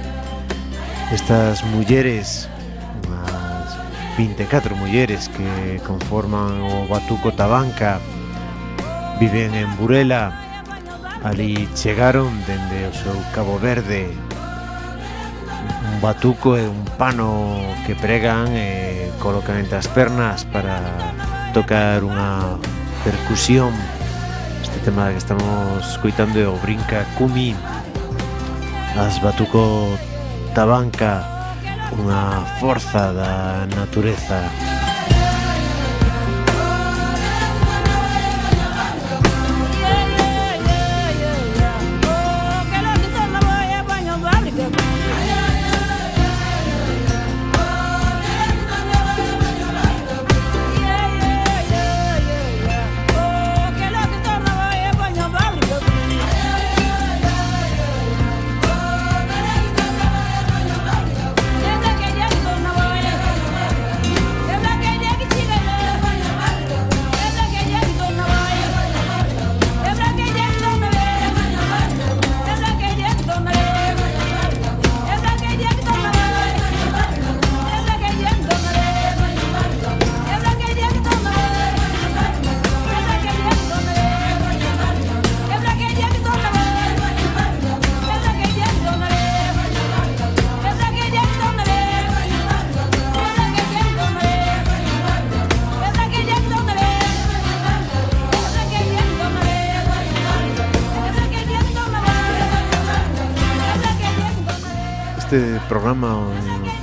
Estas 1.15 1.63
mulleres 1.71 2.51
24 4.19 4.75
mulleres 4.75 5.31
que 5.31 5.79
conforman 5.87 6.59
o 6.59 6.83
Batuco 6.91 7.31
Tabanca 7.31 8.03
viven 9.23 9.55
en 9.55 9.71
Burela 9.79 10.44
Ali 11.25 11.65
chegaron 11.73 12.29
dende 12.45 12.85
o 12.85 12.93
seu 12.93 13.17
Cabo 13.33 13.57
Verde. 13.57 14.13
Un 15.89 15.97
batuco 15.97 16.53
e 16.53 16.69
un 16.69 16.85
pano 17.01 17.57
que 17.89 17.97
pregan 17.97 18.53
e 18.53 19.09
colocan 19.17 19.57
entre 19.57 19.81
as 19.81 19.89
pernas 19.89 20.45
para 20.45 20.77
tocar 21.57 22.05
unha 22.05 22.61
percusión. 23.01 23.73
Este 24.61 24.77
tema 24.85 25.09
que 25.09 25.17
estamos 25.17 25.97
coitando 25.97 26.37
é 26.37 26.45
o 26.45 26.61
Brinca 26.61 27.01
Kumi 27.17 27.57
as 28.95 29.19
batuco 29.19 29.91
tabanca 30.55 31.19
unha 31.99 32.47
forza 32.63 33.11
da 33.11 33.67
natureza. 33.75 34.74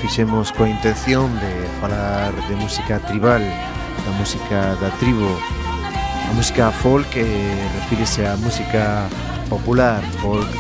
fixemos 0.02 0.50
coa 0.50 0.66
intención 0.66 1.30
de 1.38 1.54
falar 1.78 2.34
de 2.50 2.54
música 2.58 2.98
tribal, 3.06 3.38
da 3.38 4.12
música 4.18 4.74
da 4.82 4.90
tribo, 4.98 5.30
a 6.28 6.32
música 6.34 6.74
folk 6.82 7.06
que 7.14 7.22
refírese 7.78 8.26
á 8.26 8.34
música 8.42 9.06
popular, 9.46 10.02
folk 10.18 10.50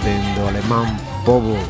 dendo 0.00 0.48
alemán 0.48 0.88
povo 1.28 1.60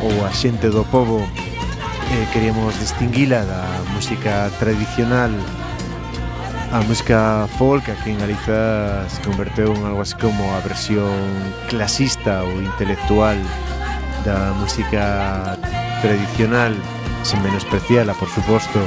ou 0.00 0.14
a 0.24 0.32
xente 0.32 0.72
do 0.72 0.88
povo 0.88 1.20
eh, 1.20 2.26
queríamos 2.32 2.72
distinguila 2.80 3.44
da 3.44 3.68
música 3.92 4.48
tradicional 4.56 5.36
a 6.72 6.80
música 6.88 7.44
folk 7.60 7.84
aquí 7.92 8.16
en 8.16 8.24
Galiza 8.24 9.04
se 9.12 9.20
converteu 9.20 9.68
en 9.76 9.84
algo 9.84 10.00
así 10.00 10.16
como 10.16 10.48
a 10.56 10.64
versión 10.64 11.12
clasista 11.68 12.40
ou 12.40 12.62
intelectual 12.64 13.36
da 14.24 14.56
música 14.56 15.58
tradicional, 16.04 16.76
sen 17.22 17.42
menospreciala, 17.42 18.12
por 18.12 18.28
suposto, 18.28 18.78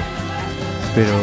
pero 0.94 1.18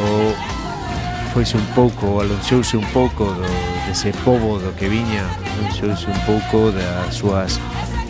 foise 1.33 1.57
un 1.57 1.67
pouco, 1.79 2.21
alonxouse 2.21 2.77
un 2.77 2.87
pouco 2.91 3.31
do, 3.31 3.47
dese 3.87 4.11
povo 4.27 4.59
do 4.59 4.75
que 4.75 4.91
viña, 4.91 5.23
alonxouse 5.55 6.11
un 6.11 6.19
pouco 6.27 6.75
das 6.75 7.15
súas 7.15 7.63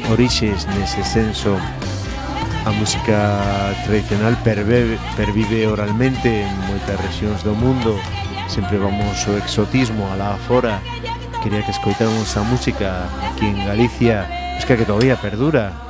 orixes 0.08 0.64
nese 0.72 1.04
senso. 1.04 1.60
A 2.64 2.72
música 2.72 3.76
tradicional 3.84 4.32
pervive, 4.40 4.96
pervive 5.12 5.68
oralmente 5.68 6.48
en 6.48 6.52
moitas 6.64 6.96
regións 7.04 7.44
do 7.44 7.52
mundo, 7.52 8.00
sempre 8.48 8.80
vamos 8.80 9.20
o 9.28 9.36
exotismo 9.36 10.08
a 10.08 10.16
la 10.16 10.40
fora, 10.48 10.80
quería 11.44 11.60
que 11.60 11.76
escoitáramos 11.76 12.32
a 12.32 12.42
música 12.48 13.04
aquí 13.28 13.44
en 13.44 13.60
Galicia, 13.68 14.24
es 14.56 14.64
que, 14.64 14.80
que 14.80 14.88
todavía 14.88 15.20
perdura, 15.20 15.84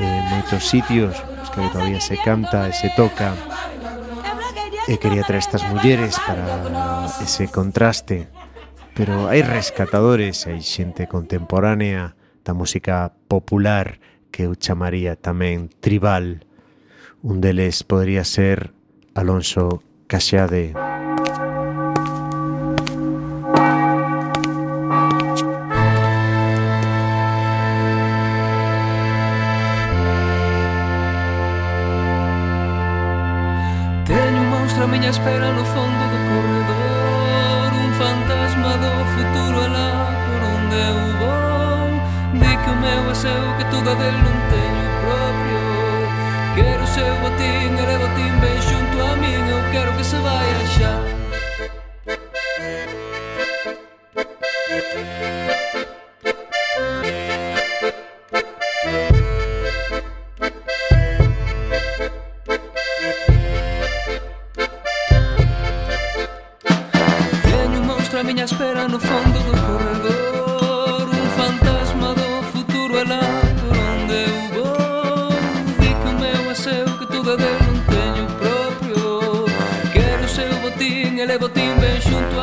en 0.00 0.22
moitos 0.30 0.68
sitios 0.68 1.16
os 1.42 1.48
que 1.50 1.64
todavía 1.72 2.00
se 2.00 2.16
canta 2.20 2.68
e 2.68 2.72
se 2.72 2.90
toca. 2.96 3.32
E 4.86 4.96
quería 5.02 5.26
traer 5.26 5.42
estas 5.42 5.66
mulleres 5.66 6.16
para 6.22 7.10
ese 7.22 7.50
contraste. 7.50 8.30
Pero 8.94 9.28
hai 9.28 9.42
rescatadores 9.42 10.46
hai 10.46 10.62
xente 10.62 11.10
contemporánea 11.10 12.16
da 12.46 12.54
música 12.54 13.12
popular 13.26 13.98
que 14.30 14.46
eu 14.46 14.54
chamaría 14.54 15.18
tamén 15.18 15.68
tribal. 15.82 16.46
Un 17.20 17.42
deles 17.42 17.82
podría 17.82 18.22
ser 18.22 18.72
Alonso 19.16 19.82
Caxade 20.06 20.70
Alonso 20.72 20.85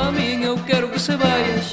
caminho 0.03 0.43
eu 0.43 0.57
quero 0.65 0.89
que 0.89 0.99
se 0.99 1.15
vayas 1.15 1.72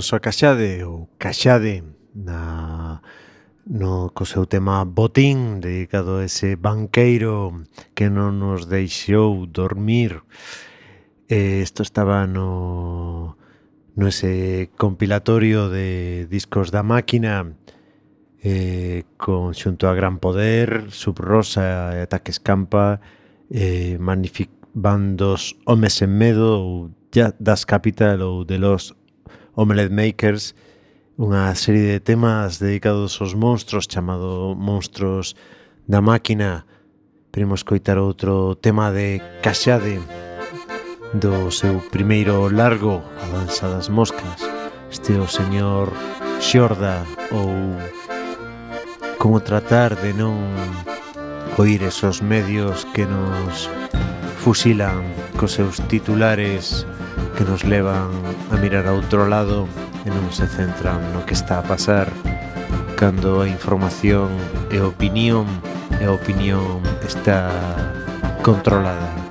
Alonso 0.00 0.18
Caxade 0.18 0.82
ou 0.82 1.12
Caxade 1.18 1.84
na 2.14 3.02
no 3.68 4.08
co 4.16 4.24
seu 4.24 4.48
tema 4.48 4.80
Botín 4.88 5.60
dedicado 5.60 6.16
a 6.16 6.24
ese 6.24 6.56
banqueiro 6.56 7.68
que 7.92 8.08
non 8.08 8.40
nos 8.40 8.64
deixou 8.64 9.44
dormir. 9.44 10.24
Eh, 11.28 11.60
estaba 11.60 12.24
no 12.24 13.36
no 13.92 14.08
ese 14.08 14.72
compilatorio 14.80 15.68
de 15.68 16.24
discos 16.32 16.72
da 16.72 16.80
máquina 16.80 17.52
eh, 18.40 19.04
con 19.20 19.52
xunto 19.52 19.84
a 19.84 19.92
Gran 19.92 20.16
Poder, 20.16 20.88
Subrosa 20.88 21.92
e 21.92 22.08
Ataques 22.08 22.40
Campa, 22.40 23.04
eh, 23.52 24.00
magnific 24.00 24.48
bandos 24.72 25.60
Homes 25.68 26.00
en 26.00 26.16
Medo 26.16 26.56
ou 26.56 26.88
ya 27.12 27.36
Das 27.36 27.68
Capital 27.68 28.24
ou 28.24 28.48
de 28.48 28.56
los 28.56 28.96
Omelette 29.54 29.94
Makers, 29.94 30.54
unha 31.18 31.52
serie 31.58 31.96
de 31.96 32.00
temas 32.00 32.62
dedicados 32.62 33.18
aos 33.18 33.34
monstros 33.34 33.90
chamado 33.90 34.54
Monstros 34.54 35.34
da 35.90 36.00
Máquina. 36.00 36.64
Primos 37.34 37.66
coitar 37.66 37.98
outro 37.98 38.54
tema 38.56 38.94
de 38.94 39.18
Caxade 39.42 39.98
do 41.12 41.50
seu 41.50 41.82
primeiro 41.90 42.46
largo, 42.48 43.02
A 43.18 43.26
Danza 43.34 43.66
das 43.66 43.90
Moscas. 43.90 44.38
Este 44.90 45.18
o 45.18 45.26
señor 45.26 45.90
Xorda 46.38 47.02
ou 47.34 47.50
como 49.18 49.42
tratar 49.42 49.98
de 49.98 50.14
non 50.14 50.40
oír 51.60 51.82
esos 51.84 52.22
medios 52.22 52.88
que 52.94 53.04
nos 53.04 53.68
fusilan 54.40 55.04
cos 55.36 55.60
seus 55.60 55.76
titulares 55.90 56.88
que 57.36 57.44
nos 57.44 57.64
levan 57.64 58.10
a 58.50 58.56
mirar 58.56 58.86
a 58.86 58.92
outro 58.92 59.28
lado 59.28 59.70
e 60.04 60.08
non 60.10 60.28
se 60.32 60.48
centran 60.48 61.00
no 61.12 61.22
que 61.28 61.36
está 61.36 61.60
a 61.60 61.64
pasar 61.64 62.08
cando 62.96 63.40
a 63.40 63.48
información 63.48 64.28
e 64.68 64.76
a 64.76 64.84
opinión 64.84 65.48
e 66.00 66.04
a 66.04 66.12
opinión 66.12 66.84
está 67.00 67.48
controlada. 68.42 69.29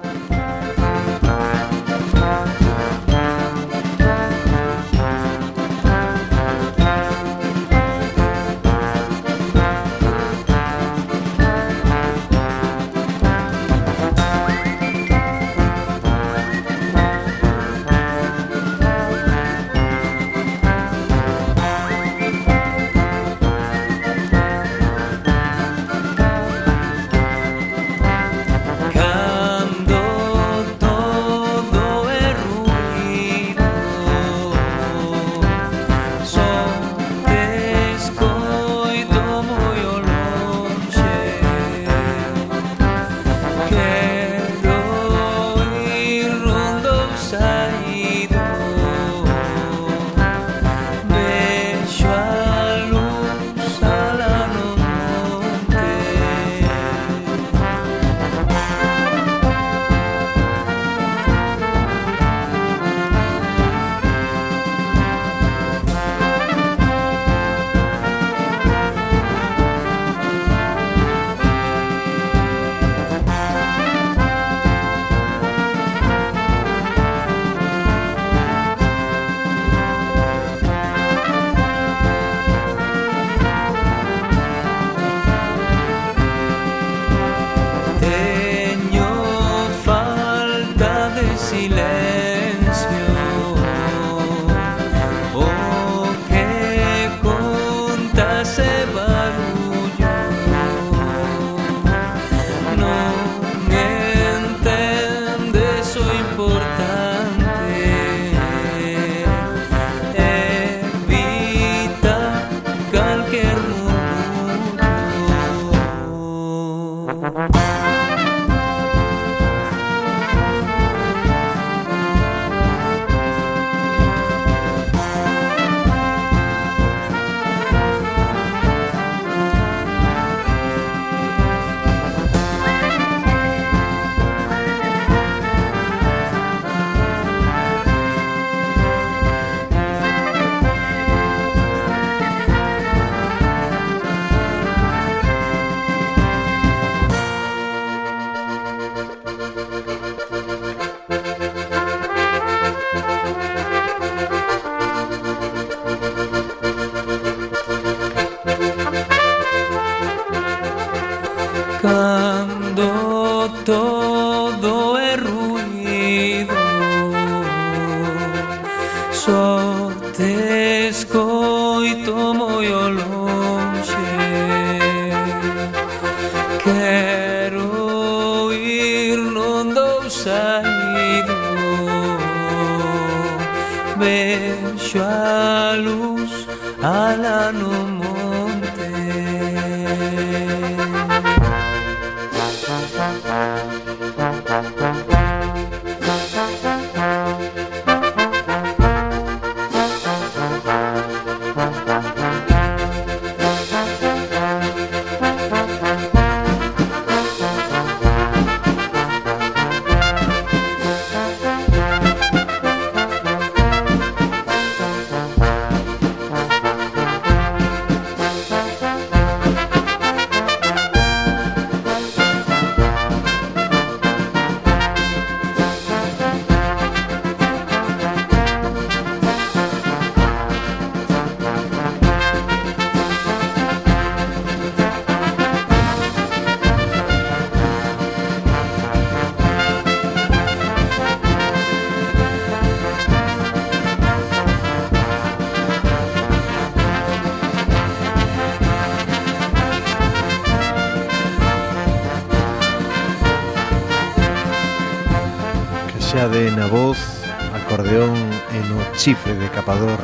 Chifre 259.00 259.34
de 259.34 259.50
Capador, 259.52 259.98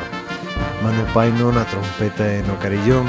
Manuel 0.81 1.05
Paino 1.12 1.51
na 1.51 1.67
trompeta 1.67 2.31
e 2.31 2.39
no 2.47 2.55
carillón, 2.63 3.03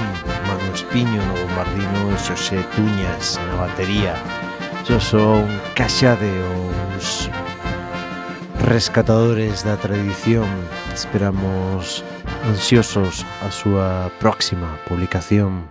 Manu 0.51 0.75
Espiño 0.75 1.23
no 1.23 1.39
bombardino 1.47 2.11
e 2.11 2.19
Xosé 2.19 2.59
Tuñas 2.75 3.39
na 3.39 3.71
batería. 3.71 4.19
Yo 4.83 4.99
son 4.99 5.47
caxade 5.79 6.27
os 6.99 7.31
rescatadores 8.67 9.63
da 9.63 9.79
tradición. 9.79 10.51
Esperamos 10.91 12.03
ansiosos 12.51 13.23
a 13.47 13.55
súa 13.55 14.11
próxima 14.19 14.83
publicación. 14.91 15.71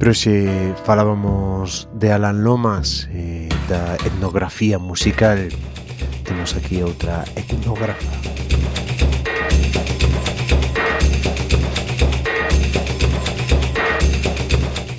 Pero 0.00 0.16
se 0.16 0.72
falábamos 0.88 1.92
de 1.92 2.12
Alan 2.12 2.40
Lomas, 2.40 3.08
eh, 3.12 3.48
etnografía 4.04 4.78
musical 4.78 5.48
Temos 6.26 6.54
aquí 6.54 6.82
outra 6.82 7.22
etnógrafa. 7.38 8.02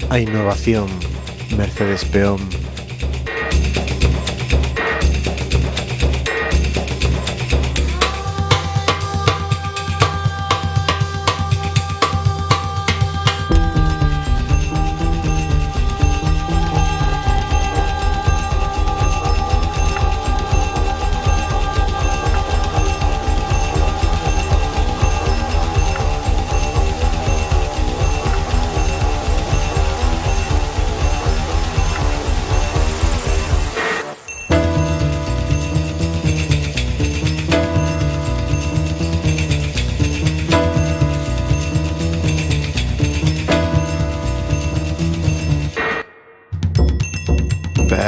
A 0.07 0.19
innovación 0.19 0.87
Mercedes 1.55 2.03
Peón 2.07 2.56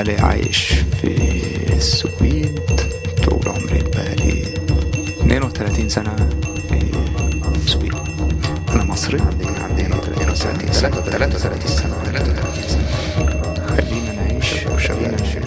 بقالي 0.09 0.17
عايش 0.17 0.73
في 1.01 1.07
السويد 1.77 2.61
طول 3.25 3.49
عمري 3.49 3.83
بقالي 3.83 4.43
32 5.21 5.89
سنة 5.89 6.17
في 6.69 6.91
السويد 7.57 7.95
أنا 8.75 8.85
مصري 8.85 9.21
عندي 9.21 9.83
32 9.83 10.73
سنة 10.73 10.91
33 11.01 11.67
سنة 11.67 11.95
33 12.05 12.63
سنة 12.69 12.87
خلينا 13.67 14.13
نعيش 14.13 14.67
خلينا 14.89 15.17
نعيش 15.17 15.45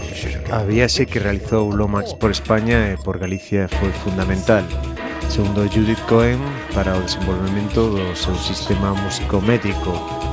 A 0.50 0.64
viaxe 0.64 1.06
que 1.06 1.20
realizou 1.20 1.72
Lomax 1.80 2.14
por 2.14 2.32
España 2.32 2.78
e 2.94 2.96
por 3.06 3.16
Galicia 3.18 3.68
foi 3.80 3.92
fundamental. 4.04 4.64
Segundo 5.30 5.62
Judith 5.74 6.04
Cohen, 6.10 6.40
para 6.74 6.92
o 6.98 7.02
desenvolvemento 7.02 7.82
do 7.96 8.16
seu 8.16 8.36
sistema 8.50 8.90
musicométrico, 9.04 9.92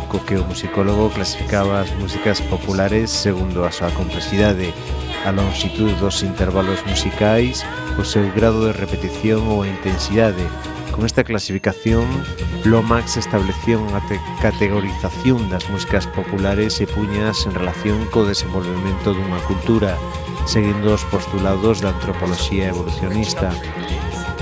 co 0.10 0.20
que 0.26 0.41
o 0.41 0.43
musicólogo 0.43 1.14
clasificaba 1.14 1.86
as 1.86 1.93
músicas 2.01 2.41
populares 2.49 3.14
segundo 3.14 3.64
a 3.64 3.72
súa 3.72 3.93
complexidade, 3.93 4.74
a 5.24 5.32
longitud 5.32 5.93
dos 6.01 6.26
intervalos 6.26 6.82
musicais, 6.89 7.62
o 7.95 8.03
seu 8.03 8.26
grado 8.34 8.66
de 8.66 8.74
repetición 8.74 9.45
ou 9.45 9.62
a 9.62 9.70
intensidade. 9.70 10.41
Con 10.91 11.05
esta 11.05 11.24
clasificación, 11.24 12.03
Lomax 12.66 13.16
establecía 13.16 13.80
unha 13.80 14.01
categorización 14.43 15.47
das 15.47 15.64
músicas 15.70 16.10
populares 16.12 16.82
e 16.82 16.89
puñas 16.89 17.45
en 17.47 17.55
relación 17.55 18.03
co 18.12 18.28
desenvolvemento 18.28 19.14
dunha 19.14 19.39
cultura, 19.47 19.95
seguindo 20.49 20.91
os 20.91 21.05
postulados 21.07 21.80
da 21.80 21.93
antropoloxía 21.93 22.74
evolucionista. 22.74 23.53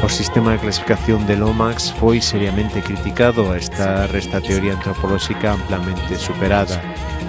O 0.03 0.09
sistema 0.09 0.51
de 0.51 0.59
clasificación 0.59 1.25
de 1.25 1.35
Lomax 1.35 1.91
foi 1.97 2.21
seriamente 2.21 2.85
criticado 2.85 3.49
a 3.49 3.57
estar 3.57 4.05
esta 4.13 4.37
teoría 4.37 4.77
antropolóxica 4.77 5.57
amplamente 5.57 6.21
superada. 6.21 6.77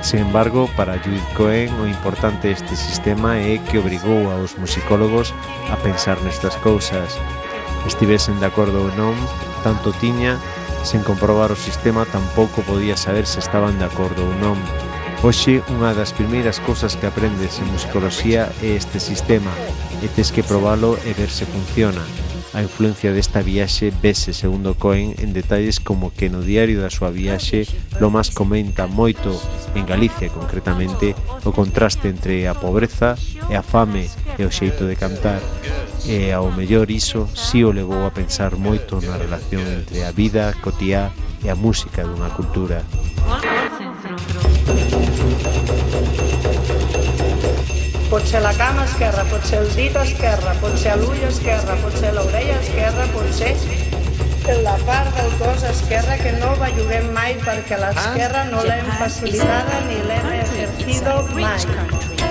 Sin 0.03 0.21
embargo, 0.21 0.69
para 0.77 1.01
Judith 1.01 1.25
Cohen 1.33 1.73
o 1.81 1.89
importante 1.89 2.53
este 2.53 2.77
sistema 2.77 3.41
é 3.41 3.57
que 3.57 3.81
obrigou 3.81 4.29
aos 4.29 4.53
musicólogos 4.61 5.33
a 5.73 5.81
pensar 5.81 6.21
nestas 6.21 6.61
cousas. 6.61 7.17
Estivesen 7.89 8.37
de 8.37 8.53
acordo 8.53 8.85
ou 8.85 8.93
non, 9.01 9.17
tanto 9.65 9.97
tiña, 9.97 10.37
sen 10.85 11.01
comprobar 11.01 11.49
o 11.49 11.57
sistema 11.57 12.05
tampouco 12.05 12.61
podía 12.69 13.01
saber 13.01 13.25
se 13.25 13.41
estaban 13.41 13.81
de 13.81 13.89
acordo 13.89 14.29
ou 14.29 14.35
non. 14.45 14.61
Hoxe, 15.25 15.65
unha 15.73 15.97
das 15.97 16.13
primeiras 16.13 16.61
cousas 16.61 17.01
que 17.01 17.09
aprendes 17.09 17.65
en 17.65 17.73
musicoloxía 17.73 18.53
é 18.61 18.77
este 18.77 19.01
sistema, 19.01 19.51
e 20.05 20.07
tes 20.13 20.29
que 20.31 20.45
probalo 20.45 21.01
e 21.09 21.17
ver 21.17 21.33
se 21.33 21.49
funciona. 21.49 22.05
A 22.55 22.63
influencia 22.63 23.13
desta 23.13 23.43
viaxe 23.43 23.93
vese, 23.93 24.33
segundo 24.33 24.75
Cohen, 24.75 25.15
en 25.19 25.33
detalles 25.33 25.81
como 25.81 26.13
que 26.13 26.33
no 26.33 26.41
diario 26.41 26.81
da 26.81 26.89
súa 26.89 27.13
viaxe 27.13 27.69
Lomas 28.01 28.33
comenta 28.33 28.89
moito 28.89 29.37
en 29.77 29.85
Galicia, 29.85 30.33
concretamente, 30.33 31.13
o 31.45 31.53
contraste 31.53 32.09
entre 32.09 32.49
a 32.49 32.57
pobreza 32.57 33.21
e 33.53 33.55
a 33.55 33.61
fame 33.61 34.09
e 34.41 34.49
o 34.49 34.51
xeito 34.51 34.89
de 34.89 34.97
cantar. 34.97 35.45
E 36.09 36.33
ao 36.33 36.49
mellor 36.49 36.89
iso 36.89 37.29
si 37.37 37.61
o 37.61 37.75
levou 37.75 38.09
a 38.09 38.15
pensar 38.17 38.57
moito 38.57 38.97
na 39.05 39.21
relación 39.21 39.61
entre 39.69 40.09
a 40.09 40.11
vida 40.11 40.57
cotiá 40.65 41.13
e 41.45 41.53
a 41.53 41.59
música 41.59 42.01
dunha 42.01 42.33
cultura. 42.33 42.81
Pot 48.29 48.35
ser 48.35 48.43
la 48.45 48.53
cama 48.61 48.83
esquerra, 48.85 49.23
pot 49.31 49.45
ser 49.49 49.59
el 49.63 49.71
dit 49.73 49.95
esquerre, 49.97 50.51
pot 50.61 50.75
ser 50.77 50.99
l'ull 51.01 51.23
esquerre, 51.31 51.77
pot 51.81 51.95
ser 51.97 52.11
l'orella 52.13 52.59
esquerra, 52.61 53.07
pot 53.15 53.31
ser 53.39 53.55
la 54.67 54.75
part 54.85 55.17
del 55.17 55.33
cos 55.41 55.65
esquerra 55.71 56.19
que 56.21 56.35
no 56.37 56.53
belluguem 56.61 57.09
mai 57.17 57.39
perquè 57.41 57.81
l'esquerra 57.81 58.45
no 58.53 58.61
l'hem 58.69 58.93
facilitada 59.01 59.81
ni 59.89 60.03
l'hem 60.11 60.33
ejercido 60.43 61.23
mai. 61.33 62.28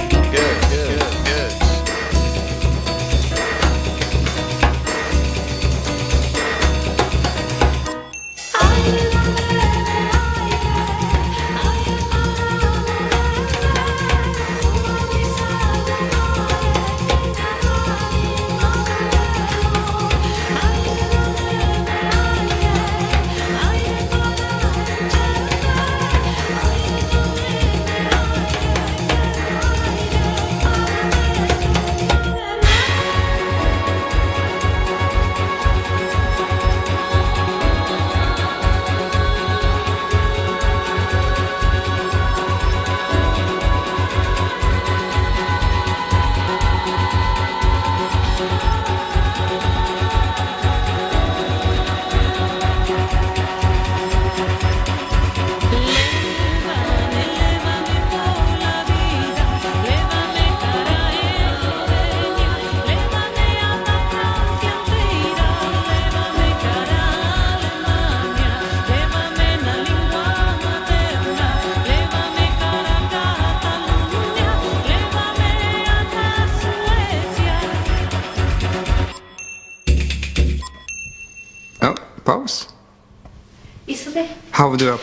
How 84.58 84.76
do 84.76 84.91
I 84.91 84.97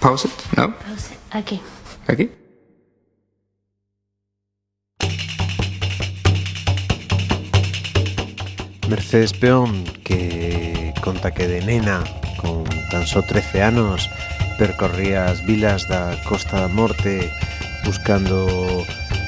pause 0.00 0.24
it? 0.24 0.32
No? 0.56 0.74
Pause 0.74 1.12
it. 1.12 1.18
Aquí. 1.30 1.60
Aquí? 2.08 2.32
Mercedes 8.88 9.32
Peón, 9.34 9.84
que 10.02 10.92
conta 11.00 11.30
que 11.30 11.46
de 11.46 11.64
nena, 11.64 12.02
con 12.42 12.64
tan 12.90 13.06
só 13.06 13.22
13 13.22 13.62
anos, 13.62 14.10
percorría 14.58 15.26
as 15.26 15.46
vilas 15.46 15.86
da 15.86 16.18
Costa 16.26 16.66
da 16.66 16.68
Morte 16.68 17.30
buscando 17.86 18.50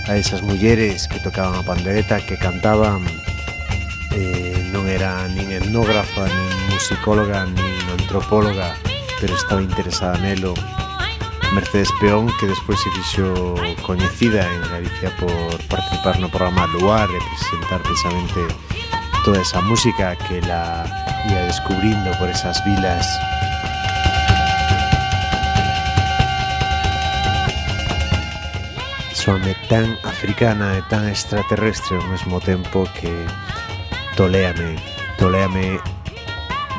a 0.08 0.16
esas 0.16 0.42
mulleres 0.42 1.06
que 1.06 1.20
tocaban 1.20 1.54
a 1.54 1.62
pandereta, 1.62 2.18
que 2.26 2.34
cantaban 2.34 3.06
eh, 4.18 4.66
non 4.74 4.90
era 4.90 5.30
nin 5.30 5.54
etnógrafa, 5.54 6.26
nin 6.26 6.74
musicóloga, 6.74 7.46
nin 7.46 7.78
antropóloga, 7.94 8.74
pero 9.20 9.36
estaba 9.36 9.62
interesada 9.62 10.16
nelo 10.18 10.54
Mercedes 11.52 11.90
Peón 12.00 12.32
que 12.40 12.46
despois 12.46 12.80
se 12.80 12.90
fixo 12.90 13.54
coñecida 13.82 14.46
en 14.48 14.60
Galicia 14.70 15.10
por 15.20 15.30
participar 15.68 16.18
no 16.18 16.32
programa 16.32 16.66
Luar 16.72 17.10
e 17.10 17.20
presentar 17.20 17.84
precisamente 17.84 18.40
toda 19.24 19.42
esa 19.44 19.60
música 19.60 20.16
que 20.16 20.40
la 20.48 20.88
ia 21.28 21.44
descubrindo 21.44 22.10
por 22.16 22.32
esas 22.32 22.64
vilas 22.64 23.04
Soame 29.12 29.52
tan 29.68 30.00
africana 30.08 30.80
e 30.80 30.82
tan 30.88 31.04
extraterrestre 31.04 32.00
ao 32.00 32.06
mesmo 32.08 32.40
tempo 32.40 32.88
que 32.96 33.12
toléame, 34.16 34.80
toléame 35.20 35.76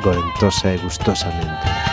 gorentosa 0.02 0.74
e 0.74 0.78
gustosamente. 0.82 1.91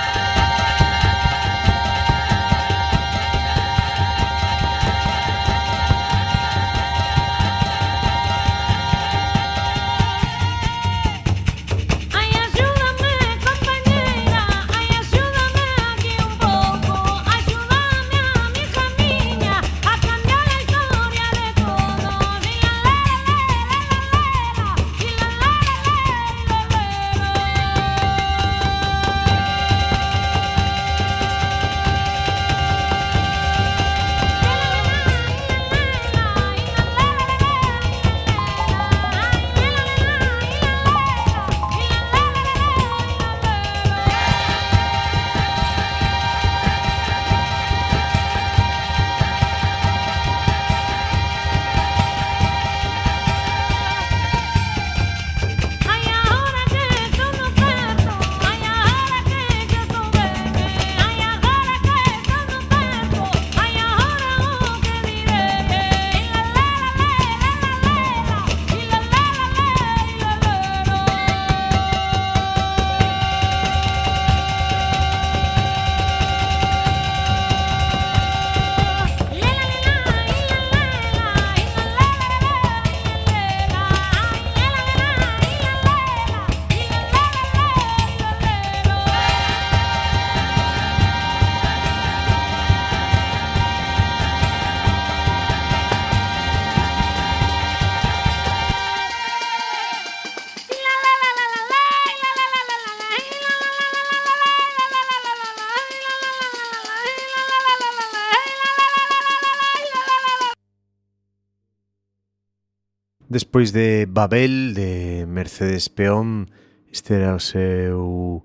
Despois 113.29 113.71
de 113.73 114.07
Babel, 114.09 114.73
de 114.73 115.25
Mercedes 115.29 115.87
Peón, 115.87 116.49
este 116.91 117.21
era 117.21 117.37
o 117.37 117.39
seu 117.39 118.41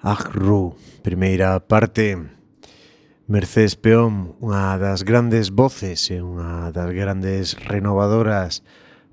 Agru, 0.00 0.72
primeira 1.04 1.60
parte. 1.60 2.16
Mercedes 3.28 3.76
Peón, 3.76 4.40
unha 4.40 4.80
das 4.80 5.04
grandes 5.04 5.52
voces 5.52 6.08
e 6.08 6.24
unha 6.24 6.72
das 6.72 6.96
grandes 6.96 7.60
renovadoras 7.60 8.64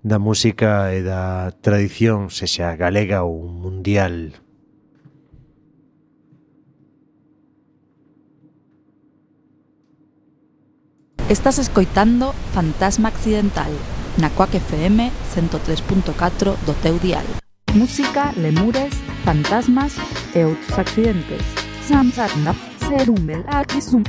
da 0.07 0.23
música 0.23 0.95
e 0.95 1.03
da 1.03 1.51
tradición, 1.59 2.31
sexa 2.31 2.71
galega 2.79 3.27
ou 3.27 3.43
mundial. 3.43 4.39
Estás 11.27 11.59
escoitando 11.59 12.31
Fantasma 12.55 13.11
Accidental 13.11 13.75
na 14.17 14.29
Coac 14.29 14.59
FM 14.59 15.11
103.4 15.33 16.55
do 16.65 16.73
teu 16.81 16.97
dial. 16.99 17.23
Música, 17.73 18.33
lemures, 18.35 18.93
fantasmas 19.23 19.93
e 20.35 20.43
outros 20.43 20.77
accidentes. 20.77 21.41
Samsarna, 21.87 22.55
serumbel, 22.79 23.43
aquisum. 23.47 24.03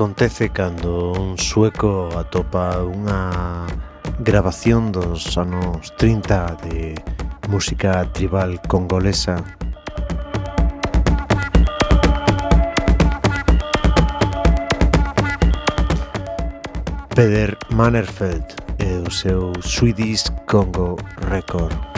acontece 0.00 0.48
cando 0.48 1.12
un 1.12 1.36
sueco 1.36 2.08
atopa 2.16 2.80
unha 2.80 3.68
grabación 4.24 4.96
dos 4.96 5.36
anos 5.36 5.92
30 6.00 6.56
de 6.64 6.96
música 7.52 8.08
tribal 8.08 8.56
congolesa 8.64 9.44
Peter 17.12 17.52
Mannerfeld 17.68 18.56
e 18.80 19.04
o 19.04 19.10
seu 19.12 19.52
Swedish 19.60 20.32
Congo 20.48 20.96
Record. 21.28 21.89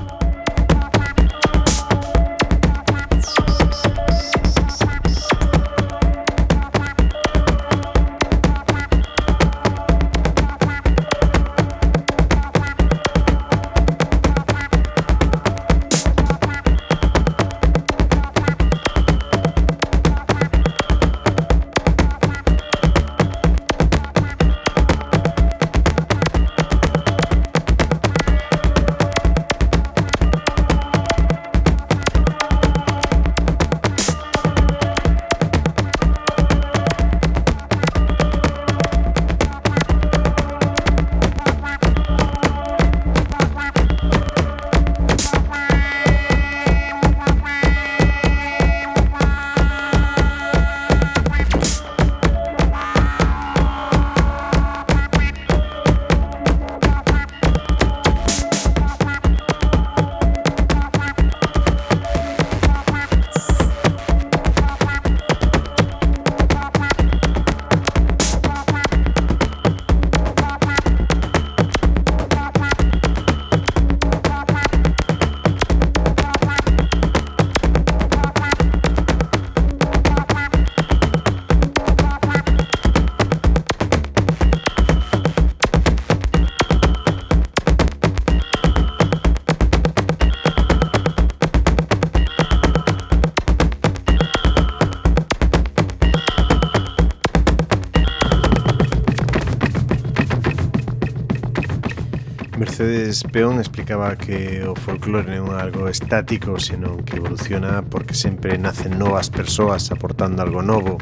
Entonces 103.12 103.30
Peón 103.30 103.60
explicaba 103.60 104.16
que 104.16 104.64
o 104.66 104.72
folclore 104.74 105.36
non 105.36 105.52
é 105.52 105.60
algo 105.60 105.84
estático, 105.84 106.56
senón 106.56 107.04
que 107.04 107.20
evoluciona 107.20 107.84
porque 107.84 108.16
sempre 108.16 108.56
nacen 108.56 108.96
novas 108.96 109.28
persoas 109.28 109.92
aportando 109.92 110.40
algo 110.40 110.64
novo 110.64 110.96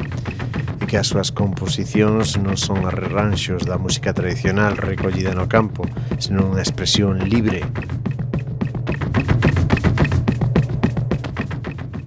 e 0.82 0.90
que 0.90 0.98
as 0.98 1.06
súas 1.06 1.30
composicións 1.30 2.34
non 2.34 2.58
son 2.58 2.82
arranxos 2.82 3.62
da 3.62 3.78
música 3.78 4.11
tradicional 4.11 4.74
recollida 4.74 5.38
no 5.38 5.46
campo, 5.46 5.86
senón 6.18 6.58
unha 6.58 6.66
expresión 6.66 7.30
libre. 7.30 7.62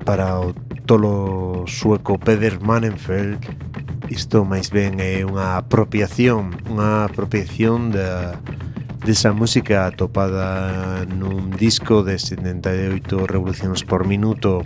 Para 0.03 0.35
o 0.35 0.51
tolo 0.83 1.63
sueco 1.63 2.19
Peder 2.19 2.59
Manenfeld 2.59 3.39
isto 4.11 4.43
máis 4.43 4.67
ben 4.67 4.99
é 4.99 5.23
unha 5.23 5.55
apropiación 5.63 6.59
unha 6.67 7.07
apropiación 7.07 7.95
da, 7.95 8.42
desa 9.03 9.35
música 9.35 9.91
atopada 9.91 11.03
nun 11.11 11.51
disco 11.51 12.07
de 12.07 12.15
78 12.15 13.27
revolucións 13.27 13.83
por 13.83 14.07
minuto 14.07 14.63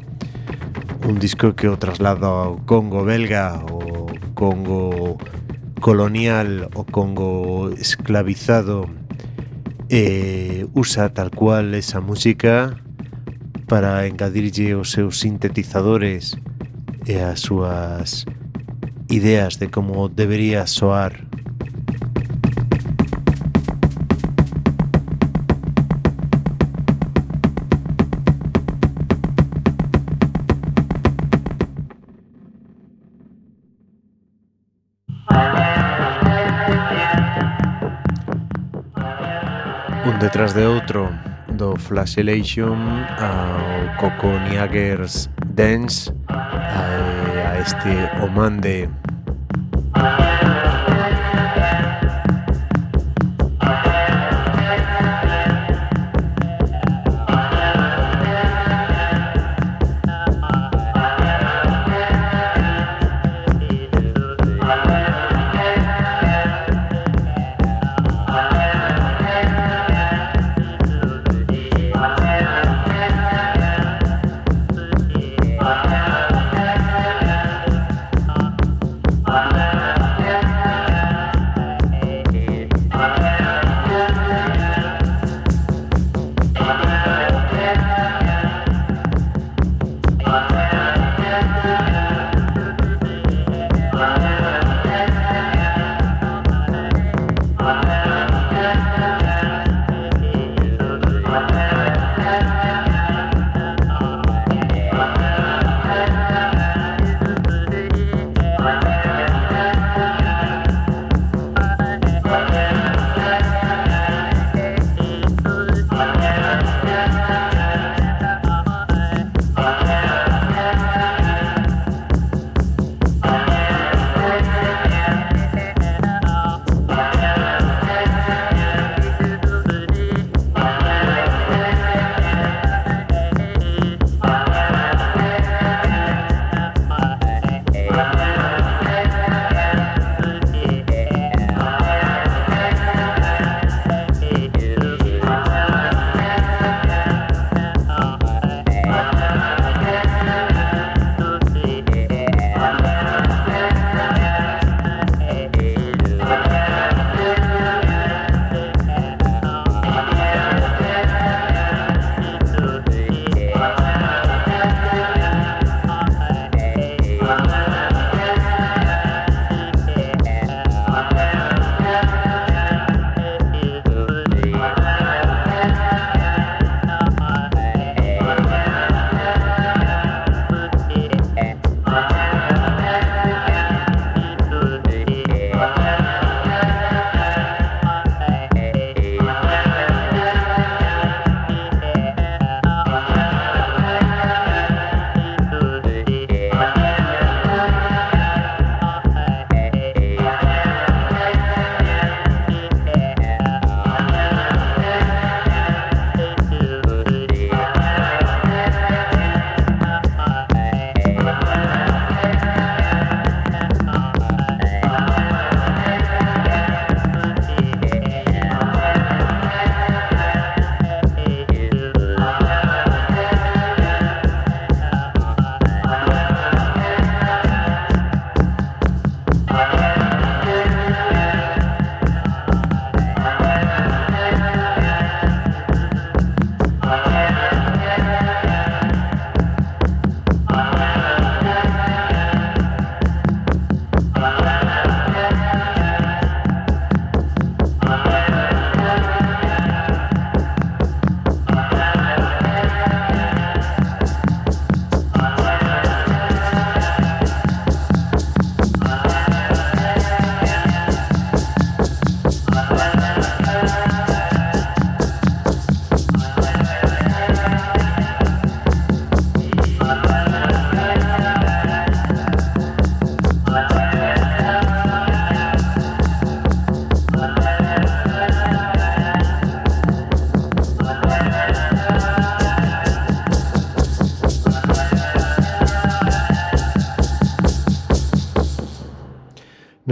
un 1.10 1.18
disco 1.18 1.58
que 1.58 1.66
o 1.66 1.82
traslada 1.82 2.30
ao 2.30 2.62
Congo 2.62 3.02
belga 3.02 3.66
o 3.66 4.06
Congo 4.38 5.18
colonial 5.82 6.70
o 6.78 6.86
Congo 6.86 7.74
esclavizado 7.74 8.86
e 9.90 10.70
usa 10.78 11.10
tal 11.10 11.34
cual 11.34 11.74
esa 11.74 11.98
música 11.98 12.78
para 13.66 14.06
engadirlle 14.06 14.78
os 14.78 14.94
seus 14.94 15.18
sintetizadores 15.18 16.38
e 17.10 17.18
as 17.18 17.42
súas 17.42 18.30
ideas 19.10 19.58
de 19.58 19.74
como 19.74 20.14
debería 20.14 20.70
soar 20.70 21.26
detrás 40.38 40.54
de 40.54 40.68
outro 40.68 41.10
do 41.54 41.76
Flashellation 41.78 42.78
ao 43.18 43.98
Coco 43.98 44.28
Niagers 44.48 45.28
Dance 45.48 46.14
a, 46.28 47.54
a 47.54 47.60
este 47.60 47.90
Omande. 48.24 48.88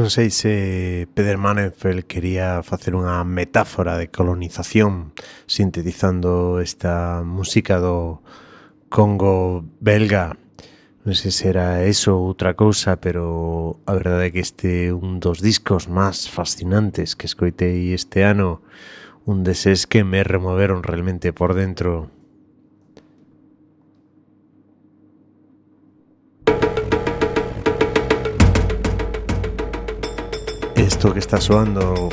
non 0.06 0.14
sei 0.14 0.30
se 0.30 1.10
Peter 1.18 1.42
Manenfeld 1.42 2.06
quería 2.06 2.62
facer 2.62 2.94
unha 2.94 3.26
metáfora 3.26 3.98
de 3.98 4.14
colonización 4.14 5.18
sintetizando 5.50 6.62
esta 6.62 7.26
música 7.26 7.82
do 7.82 8.22
Congo 8.86 9.66
belga. 9.82 10.38
Non 11.10 11.18
sei 11.18 11.34
se 11.34 11.50
era 11.50 11.82
eso 11.82 12.22
ou 12.22 12.30
outra 12.30 12.54
cousa, 12.54 13.02
pero 13.02 13.82
a 13.90 13.98
verdade 13.98 14.30
é 14.30 14.34
que 14.38 14.46
este 14.46 14.94
un 14.94 15.18
dos 15.18 15.42
discos 15.42 15.90
máis 15.90 16.30
fascinantes 16.30 17.18
que 17.18 17.26
escoitei 17.26 17.90
este 17.90 18.22
ano, 18.30 18.62
un 19.26 19.42
deses 19.42 19.90
que 19.90 20.06
me 20.06 20.22
removeron 20.22 20.86
realmente 20.86 21.34
por 21.34 21.58
dentro 21.58 22.14
Isto 31.06 31.14
que 31.14 31.20
está 31.20 31.40
soando 31.40 32.10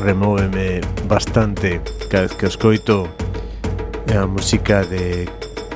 removeme 0.00 0.80
bastante 1.08 1.80
cada 2.08 2.28
vez 2.28 2.36
que 2.36 2.46
escoito 2.46 3.08
é 4.06 4.16
a 4.16 4.24
música 4.24 4.84
de 4.84 5.28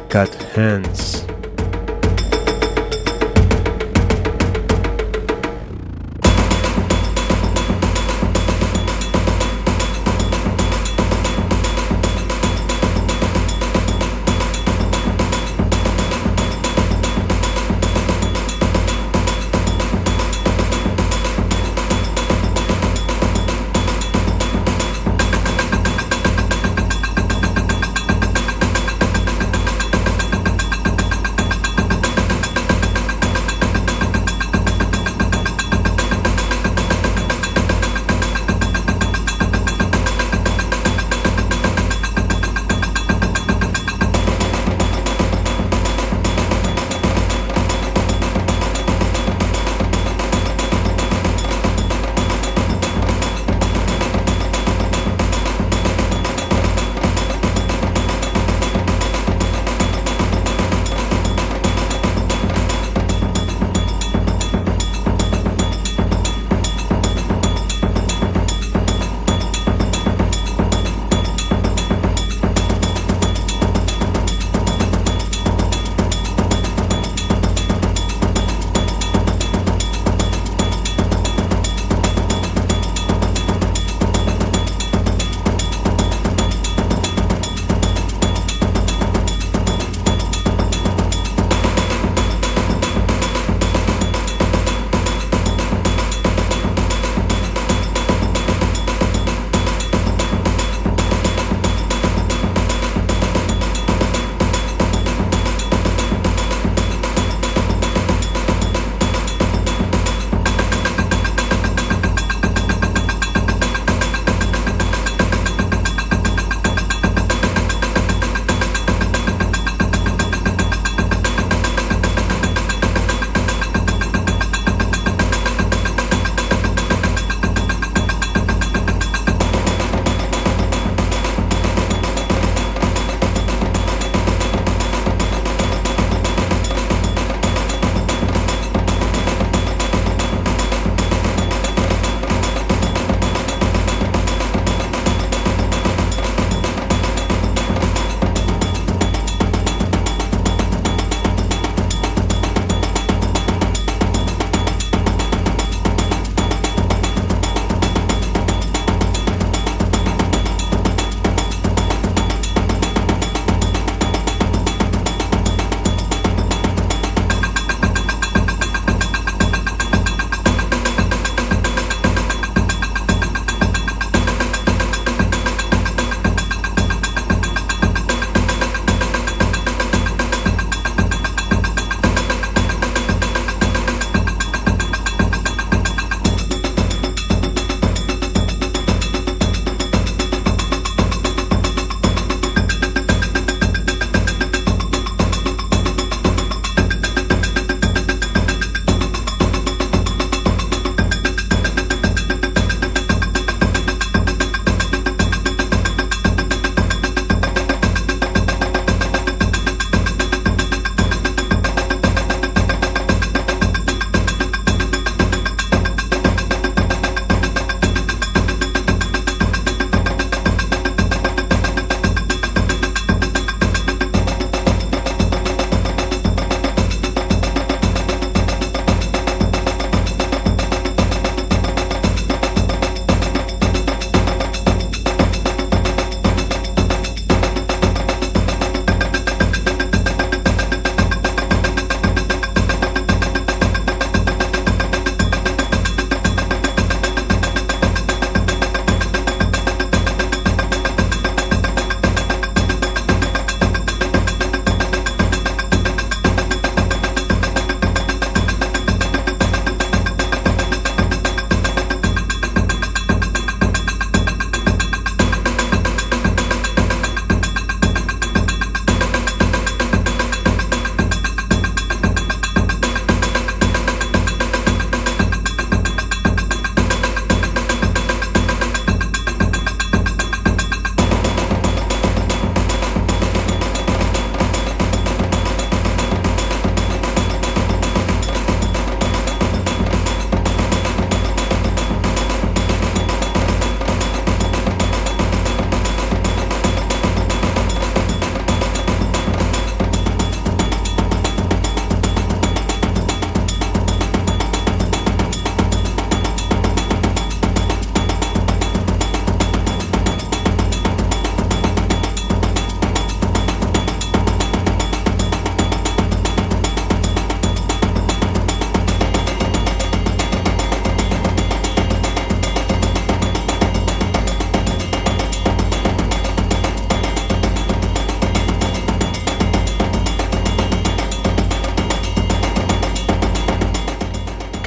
Cat 0.09 0.31
Hands. 0.57 1.38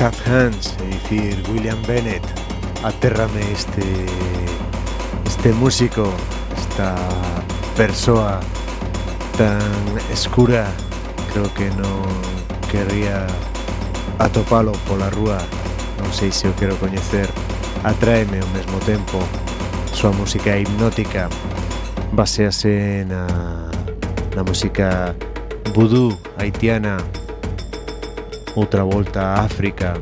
Cat 0.02 0.18
Hands, 0.26 0.76
é 0.82 0.86
dicir, 0.90 1.44
William 1.48 1.80
Bennett, 1.84 2.26
atérrame 2.82 3.40
este 3.52 3.86
este 5.28 5.54
músico, 5.54 6.12
esta 6.58 6.96
persoa 7.78 8.40
tan 9.38 9.62
escura, 10.12 10.66
creo 11.32 11.54
que 11.54 11.70
non 11.78 12.02
querría 12.74 13.30
atopalo 14.18 14.74
pola 14.90 15.14
rúa, 15.14 15.38
non 16.02 16.10
sei 16.10 16.34
se 16.34 16.50
o 16.50 16.54
quero 16.58 16.74
coñecer, 16.82 17.30
atráeme 17.86 18.42
ao 18.42 18.50
mesmo 18.58 18.82
tempo, 18.82 19.22
súa 19.94 20.10
música 20.18 20.58
hipnótica, 20.58 21.30
basease 22.10 23.06
na, 23.06 23.30
na 24.34 24.42
música 24.42 25.14
vudú 25.78 26.18
haitiana, 26.42 26.98
otra 28.56 28.84
volta 28.84 29.36
a 29.36 29.46
África, 29.46 29.94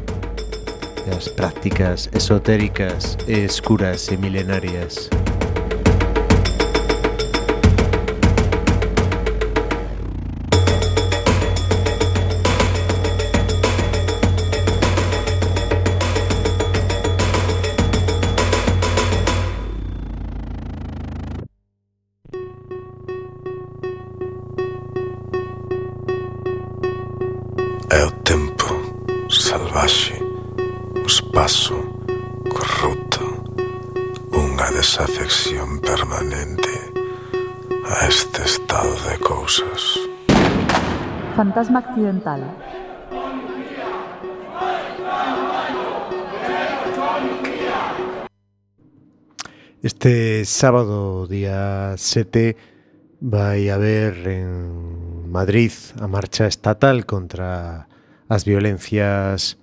las 1.07 1.29
prácticas 1.29 2.09
esotéricas, 2.13 3.17
escuras 3.27 4.11
y 4.11 4.17
milenarias. 4.17 5.09
Este 49.81 50.43
sábado, 50.43 51.25
día 51.25 51.95
7, 51.95 52.57
vai 53.21 53.69
haber 53.69 54.27
en 54.27 55.31
Madrid 55.31 55.71
a 56.01 56.07
marcha 56.07 56.47
estatal 56.47 57.05
contra 57.05 57.87
as 58.27 58.43
violencias 58.43 59.57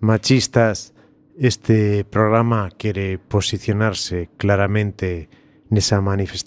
machistas. 0.00 0.94
Este 1.36 2.04
programa 2.04 2.70
quere 2.78 3.18
posicionarse 3.18 4.30
claramente 4.38 5.28
nesa 5.70 6.00
manifestación 6.00 6.38